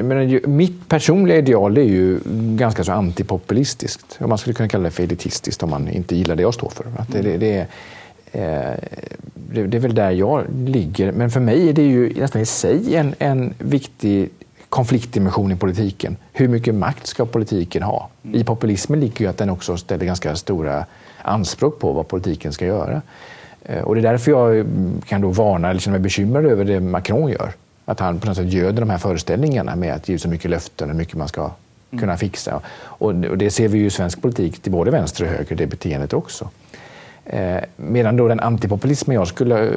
men 0.04 0.42
mitt 0.46 0.90
personliga 0.90 1.38
ideal 1.38 1.78
är 1.78 1.82
ju 1.82 2.20
ganska 2.56 2.84
så 2.84 2.92
antipopulistiskt. 2.92 4.20
Man 4.20 4.38
skulle 4.38 4.54
kunna 4.54 4.70
kalla 4.70 4.84
det 4.84 4.92
för 4.92 5.04
elitistiskt 5.04 5.64
om 5.64 5.70
man 5.70 5.88
inte 5.88 6.16
gillar 6.16 6.36
det 6.36 6.42
jag 6.42 6.54
står 6.54 6.70
för. 6.70 6.86
Att 6.98 7.12
det, 7.12 7.22
det, 7.22 7.38
det, 7.38 7.54
är, 7.56 7.62
eh, 7.62 7.68
det, 8.32 9.78
är 9.78 9.80
väl 9.80 9.96
där 9.96 10.12
jag 10.12 10.46
ligger. 10.66 11.12
Men 11.12 11.30
för 11.30 11.40
mig 11.40 11.70
är 11.70 11.74
det 11.74 11.82
ju 11.82 12.14
nästan 12.14 12.42
i 12.42 12.46
sig 12.46 12.96
en, 12.96 13.16
en 13.20 13.54
viktig 13.58 14.30
konfliktdimension 14.70 15.52
i 15.52 15.56
politiken. 15.56 16.18
Hur 16.34 16.48
mycket 16.48 16.76
makt 16.76 17.08
ska 17.08 17.26
politiken 17.26 17.84
ha? 17.84 18.10
I 18.34 18.44
populismen 18.44 19.00
ligger 19.00 19.22
ju 19.22 19.28
att 19.28 19.38
den 19.38 19.50
också 19.50 19.78
ställer 19.78 20.06
ganska 20.06 20.36
stora 20.36 20.86
anspråk 21.22 21.80
på 21.80 21.94
vad 21.94 22.08
politiken 22.08 22.54
ska 22.54 22.66
göra. 22.66 23.02
Eh, 23.64 23.82
och 23.82 23.96
det 23.96 24.02
är 24.02 24.12
därför 24.12 24.32
jag 24.32 24.66
kan 25.06 25.22
då 25.22 25.30
varna 25.30 25.70
eller 25.70 25.80
känna 25.80 25.94
mig 25.94 26.02
bekymrad 26.02 26.46
över 26.46 26.66
det 26.66 26.80
Macron 26.80 27.32
gör. 27.32 27.52
Att 27.86 28.00
han 28.00 28.20
på 28.20 28.28
något 28.28 28.38
sätt 28.38 28.54
göder 28.54 28.80
de 28.80 28.90
här 28.90 28.98
föreställningarna 28.98 29.76
med 29.76 29.94
att 29.94 30.10
ge 30.10 30.20
så 30.20 30.30
mycket 30.30 30.52
löften 30.52 30.90
och 30.90 30.94
hur 30.94 30.98
mycket 30.98 31.16
man 31.16 31.28
ska 31.28 31.42
mm. 31.42 32.00
kunna 32.00 32.18
fixa. 32.18 32.62
Och 32.78 33.16
det 33.16 33.52
ser 33.52 33.68
vi 33.68 33.78
ju 33.80 33.86
i 33.86 33.90
svensk 33.90 34.22
politik 34.22 34.60
till 34.60 34.72
både 34.72 34.92
vänster 34.92 35.24
och 35.24 35.30
höger, 35.30 35.56
det 35.56 35.68
beteendet 35.68 36.14
också. 36.14 36.50
Eh, 37.30 37.64
medan 37.76 38.18
då 38.18 38.28
den 38.28 38.40
antipopulism 38.40 39.12
jag 39.12 39.28
skulle 39.28 39.72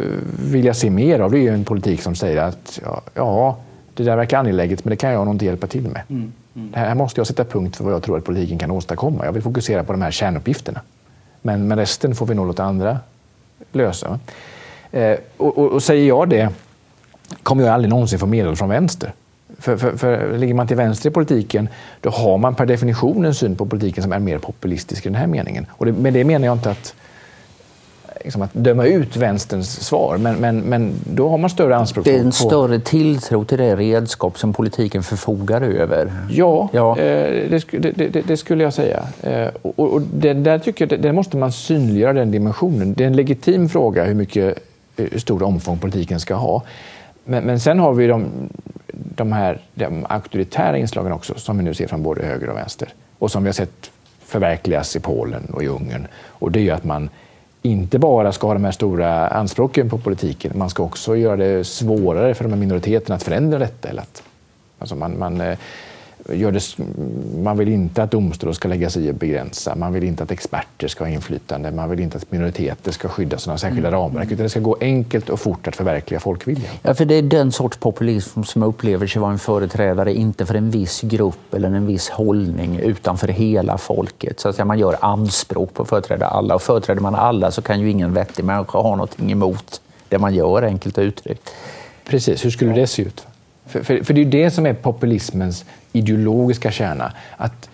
vilja 0.50 0.74
se 0.74 0.90
mer 0.90 1.20
av, 1.20 1.30
det 1.30 1.48
är 1.48 1.52
en 1.52 1.64
politik 1.64 2.02
som 2.02 2.14
säger 2.14 2.42
att 2.42 2.80
ja, 3.14 3.56
det 3.94 4.02
där 4.02 4.16
verkar 4.16 4.38
angeläget, 4.38 4.84
men 4.84 4.90
det 4.90 4.96
kan 4.96 5.12
jag 5.12 5.24
nog 5.24 5.34
inte 5.34 5.44
hjälpa 5.44 5.66
till 5.66 5.88
med. 5.88 6.02
Mm. 6.08 6.32
Mm. 6.54 6.72
Här 6.74 6.94
måste 6.94 7.20
jag 7.20 7.26
sätta 7.26 7.44
punkt 7.44 7.76
för 7.76 7.84
vad 7.84 7.94
jag 7.94 8.02
tror 8.02 8.18
att 8.18 8.24
politiken 8.24 8.58
kan 8.58 8.70
åstadkomma. 8.70 9.24
Jag 9.24 9.32
vill 9.32 9.42
fokusera 9.42 9.84
på 9.84 9.92
de 9.92 10.02
här 10.02 10.10
kärnuppgifterna. 10.10 10.80
Men, 11.42 11.68
men 11.68 11.78
resten 11.78 12.14
får 12.14 12.26
vi 12.26 12.34
nog 12.34 12.46
låta 12.46 12.64
andra 12.64 12.98
lösa. 13.72 14.18
Eh, 14.90 15.16
och, 15.36 15.58
och, 15.58 15.72
och 15.72 15.82
säger 15.82 16.08
jag 16.08 16.28
det 16.28 16.48
kommer 17.42 17.64
jag 17.64 17.74
aldrig 17.74 17.90
någonsin 17.90 18.18
få 18.18 18.26
medel 18.26 18.56
från 18.56 18.68
vänster. 18.68 19.12
För, 19.58 19.76
för, 19.76 19.96
för 19.96 20.38
ligger 20.38 20.54
man 20.54 20.66
till 20.66 20.76
vänster 20.76 21.10
i 21.10 21.12
politiken, 21.12 21.68
då 22.00 22.10
har 22.10 22.38
man 22.38 22.54
per 22.54 22.66
definition 22.66 23.24
en 23.24 23.34
syn 23.34 23.56
på 23.56 23.66
politiken 23.66 24.02
som 24.02 24.12
är 24.12 24.18
mer 24.18 24.38
populistisk 24.38 25.06
i 25.06 25.08
den 25.08 25.16
här 25.16 25.26
meningen. 25.26 25.66
Och 25.70 25.86
det, 25.86 25.92
med 25.92 26.12
det 26.12 26.24
menar 26.24 26.46
jag 26.46 26.54
inte 26.54 26.70
att, 26.70 26.94
liksom 28.24 28.42
att 28.42 28.54
döma 28.54 28.84
ut 28.84 29.16
vänsterns 29.16 29.80
svar, 29.80 30.18
men, 30.18 30.36
men, 30.36 30.60
men 30.60 30.92
då 31.04 31.28
har 31.28 31.38
man 31.38 31.50
större 31.50 31.76
anspråk. 31.76 32.04
Det 32.04 32.14
är 32.14 32.18
en 32.18 32.24
på... 32.24 32.32
större 32.32 32.80
tilltro 32.80 33.44
till 33.44 33.58
det 33.58 33.76
redskap 33.76 34.38
som 34.38 34.52
politiken 34.52 35.02
förfogar 35.02 35.60
över. 35.60 36.12
Ja, 36.30 36.68
ja. 36.72 36.98
Eh, 36.98 37.50
det, 37.50 37.92
det, 37.92 38.26
det, 38.26 38.36
skulle 38.36 38.62
jag 38.64 38.74
säga. 38.74 39.04
Eh, 39.22 39.48
och, 39.62 39.78
och 39.78 40.02
det, 40.02 40.34
där 40.34 40.58
tycker 40.58 40.88
jag, 40.90 41.00
det 41.00 41.12
måste 41.12 41.36
man 41.36 41.52
synliggöra, 41.52 42.12
den 42.12 42.30
dimensionen. 42.30 42.94
Det 42.94 43.04
är 43.04 43.08
en 43.08 43.16
legitim 43.16 43.68
fråga 43.68 44.04
hur 44.04 44.14
mycket 44.14 44.58
hur 44.96 45.18
stor 45.18 45.42
omfång 45.42 45.78
politiken 45.78 46.20
ska 46.20 46.34
ha. 46.34 46.62
Men, 47.24 47.44
men 47.44 47.60
sen 47.60 47.78
har 47.78 47.92
vi 47.92 48.06
de, 48.06 48.26
de 48.92 49.32
här 49.32 49.60
de 49.74 50.06
auktoritära 50.08 50.78
inslagen 50.78 51.12
också 51.12 51.34
som 51.36 51.58
vi 51.58 51.64
nu 51.64 51.74
ser 51.74 51.86
från 51.86 52.02
både 52.02 52.22
höger 52.22 52.48
och 52.48 52.56
vänster 52.56 52.88
och 53.18 53.30
som 53.30 53.42
vi 53.42 53.48
har 53.48 53.52
sett 53.52 53.90
förverkligas 54.24 54.96
i 54.96 55.00
Polen 55.00 55.44
och 55.52 55.62
i 55.62 55.66
Ungern. 55.66 56.06
Och 56.26 56.52
det 56.52 56.58
är 56.58 56.62
ju 56.62 56.70
att 56.70 56.84
man 56.84 57.10
inte 57.62 57.98
bara 57.98 58.32
ska 58.32 58.46
ha 58.46 58.54
de 58.54 58.64
här 58.64 58.72
stora 58.72 59.28
anspråken 59.28 59.90
på 59.90 59.98
politiken, 59.98 60.52
man 60.54 60.70
ska 60.70 60.82
också 60.82 61.16
göra 61.16 61.36
det 61.36 61.64
svårare 61.64 62.34
för 62.34 62.44
de 62.44 62.52
här 62.52 62.60
minoriteterna 62.60 63.14
att 63.16 63.22
förändra 63.22 63.58
detta. 63.58 63.88
Eller 63.88 64.02
att, 64.02 64.22
alltså 64.78 64.96
man, 64.96 65.18
man, 65.18 65.40
eh, 65.40 65.58
gör 66.34 66.52
det, 66.52 66.76
man 67.42 67.58
vill 67.58 67.68
inte 67.68 68.02
att 68.02 68.10
domstolar 68.10 68.52
ska 68.52 68.68
lägga 68.68 68.90
sig 68.90 69.06
i 69.06 69.10
och 69.10 69.14
begränsa. 69.14 69.74
Man 69.74 69.92
vill 69.92 70.04
inte 70.04 70.22
att 70.22 70.30
experter 70.30 70.88
ska 70.88 71.04
ha 71.04 71.10
inflytande. 71.10 71.70
Man 71.70 71.90
vill 71.90 72.00
inte 72.00 72.16
att 72.16 72.32
minoriteter 72.32 72.92
ska 72.92 73.08
skyddas 73.08 73.48
av 73.48 73.56
särskilda 73.56 73.88
mm. 73.88 74.00
ramverk. 74.00 74.30
Utan 74.30 74.42
det 74.42 74.48
ska 74.48 74.60
gå 74.60 74.76
enkelt 74.80 75.28
och 75.28 75.40
fort 75.40 75.68
att 75.68 75.76
förverkliga 75.76 76.20
folkviljan. 76.20 76.72
Ja, 76.82 76.94
för 76.94 77.04
det 77.04 77.14
är 77.14 77.22
den 77.22 77.52
sorts 77.52 77.76
populism 77.76 78.42
som 78.42 78.62
upplever 78.62 79.06
sig 79.06 79.20
vara 79.22 79.32
en 79.32 79.38
företrädare, 79.38 80.14
inte 80.14 80.46
för 80.46 80.54
en 80.54 80.70
viss 80.70 81.00
grupp 81.00 81.54
eller 81.54 81.68
en 81.68 81.86
viss 81.86 82.08
hållning, 82.10 82.78
utan 82.78 83.18
för 83.18 83.28
hela 83.28 83.78
folket. 83.78 84.40
Så 84.40 84.48
att 84.48 84.66
man 84.66 84.78
gör 84.78 84.96
anspråk 85.00 85.74
på 85.74 85.82
att 85.82 85.88
företräda 85.88 86.26
alla. 86.26 86.54
Och 86.54 86.62
företräder 86.62 87.00
man 87.00 87.14
alla 87.14 87.50
så 87.50 87.62
kan 87.62 87.80
ju 87.80 87.90
ingen 87.90 88.14
vettig 88.14 88.44
människa 88.44 88.78
ha 88.78 88.90
någonting 88.90 89.32
emot 89.32 89.80
det 90.08 90.18
man 90.18 90.34
gör, 90.34 90.62
enkelt 90.62 90.98
uttryckt. 90.98 91.50
Precis, 92.04 92.44
hur 92.44 92.50
skulle 92.50 92.72
det 92.72 92.86
se 92.86 93.02
ut? 93.02 93.26
För, 93.66 93.82
för, 93.82 94.04
för, 94.04 94.14
det 94.14 94.20
är 94.20 94.24
ju 94.24 94.30
det 94.30 94.50
som 94.50 94.66
är 94.66 94.74
populismens 94.74 95.64
ideologiska 95.92 96.70
kärna. 96.70 97.12
Att 97.36 97.68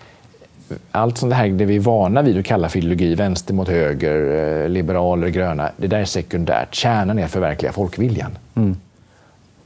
allt 0.91 1.17
sånt 1.17 1.33
här, 1.33 1.47
det 1.49 1.65
vi 1.65 1.75
är 1.75 1.79
vana 1.79 2.21
vid 2.21 2.39
att 2.39 2.45
kalla 2.45 2.69
för 2.69 2.79
ideologi, 2.79 3.15
vänster 3.15 3.53
mot 3.53 3.67
höger, 3.67 4.63
eh, 4.63 4.69
liberaler, 4.69 5.27
gröna, 5.27 5.71
det 5.77 5.87
där 5.87 5.99
är 5.99 6.05
sekundärt. 6.05 6.75
Kärnan 6.75 7.19
är 7.19 7.25
att 7.25 7.31
förverkliga 7.31 7.71
folkviljan. 7.71 8.37
Mm. 8.55 8.77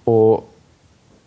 Och, 0.03 0.49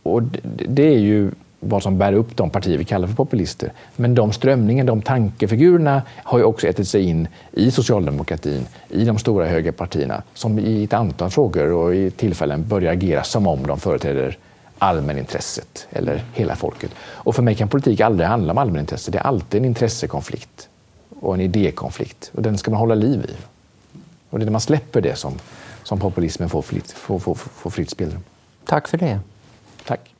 och 0.02 0.22
det, 0.68 0.94
är 0.94 0.98
ju 0.98 1.30
vad 1.60 1.82
som 1.82 1.98
bär 1.98 2.12
upp 2.12 2.36
de 2.36 2.50
partier 2.50 2.78
vi 2.78 2.84
kallar 2.84 3.08
för 3.08 3.14
populister. 3.14 3.72
Men 3.96 4.14
de 4.14 4.32
strömningarna, 4.32 4.86
de 4.86 5.02
tankefigurerna 5.02 6.02
har 6.16 6.38
ju 6.38 6.44
också 6.44 6.66
ätit 6.66 6.88
sig 6.88 7.02
in 7.02 7.28
i 7.52 7.70
socialdemokratin, 7.70 8.66
i 8.88 9.04
de 9.04 9.18
stora 9.18 9.46
högerpartierna 9.46 10.22
som 10.34 10.58
i 10.58 10.84
ett 10.84 10.92
antal 10.92 11.30
frågor 11.30 11.72
och 11.72 11.94
i 11.94 12.10
tillfällen 12.10 12.68
börjar 12.68 12.92
agera 12.92 13.22
som 13.22 13.46
om 13.46 13.66
de 13.66 13.80
företräder 13.80 14.38
allmänintresset 14.78 15.86
eller 15.90 16.24
hela 16.32 16.56
folket. 16.56 16.90
Och 17.00 17.34
för 17.34 17.42
mig 17.42 17.54
kan 17.54 17.68
politik 17.68 18.00
aldrig 18.00 18.28
handla 18.28 18.52
om 18.52 18.58
allmänintresset. 18.58 19.12
Det 19.12 19.18
är 19.18 19.22
alltid 19.22 19.60
en 19.60 19.64
intressekonflikt 19.64 20.68
och 21.20 21.34
en 21.34 21.40
idékonflikt 21.40 22.30
och 22.34 22.42
den 22.42 22.58
ska 22.58 22.70
man 22.70 22.80
hålla 22.80 22.94
liv 22.94 23.24
i. 23.28 23.34
Och 24.30 24.38
det 24.38 24.42
är 24.42 24.46
när 24.46 24.52
man 24.52 24.60
släpper 24.60 25.00
det 25.00 25.16
som, 25.16 25.34
som 25.82 25.98
populismen 25.98 26.48
får 26.48 26.62
fritt, 26.62 26.92
får, 26.92 27.18
får, 27.18 27.34
får 27.34 27.70
fritt 27.70 27.90
spelrum. 27.90 28.22
Tack 28.64 28.88
för 28.88 28.98
det. 28.98 29.20
Tack. 29.84 30.13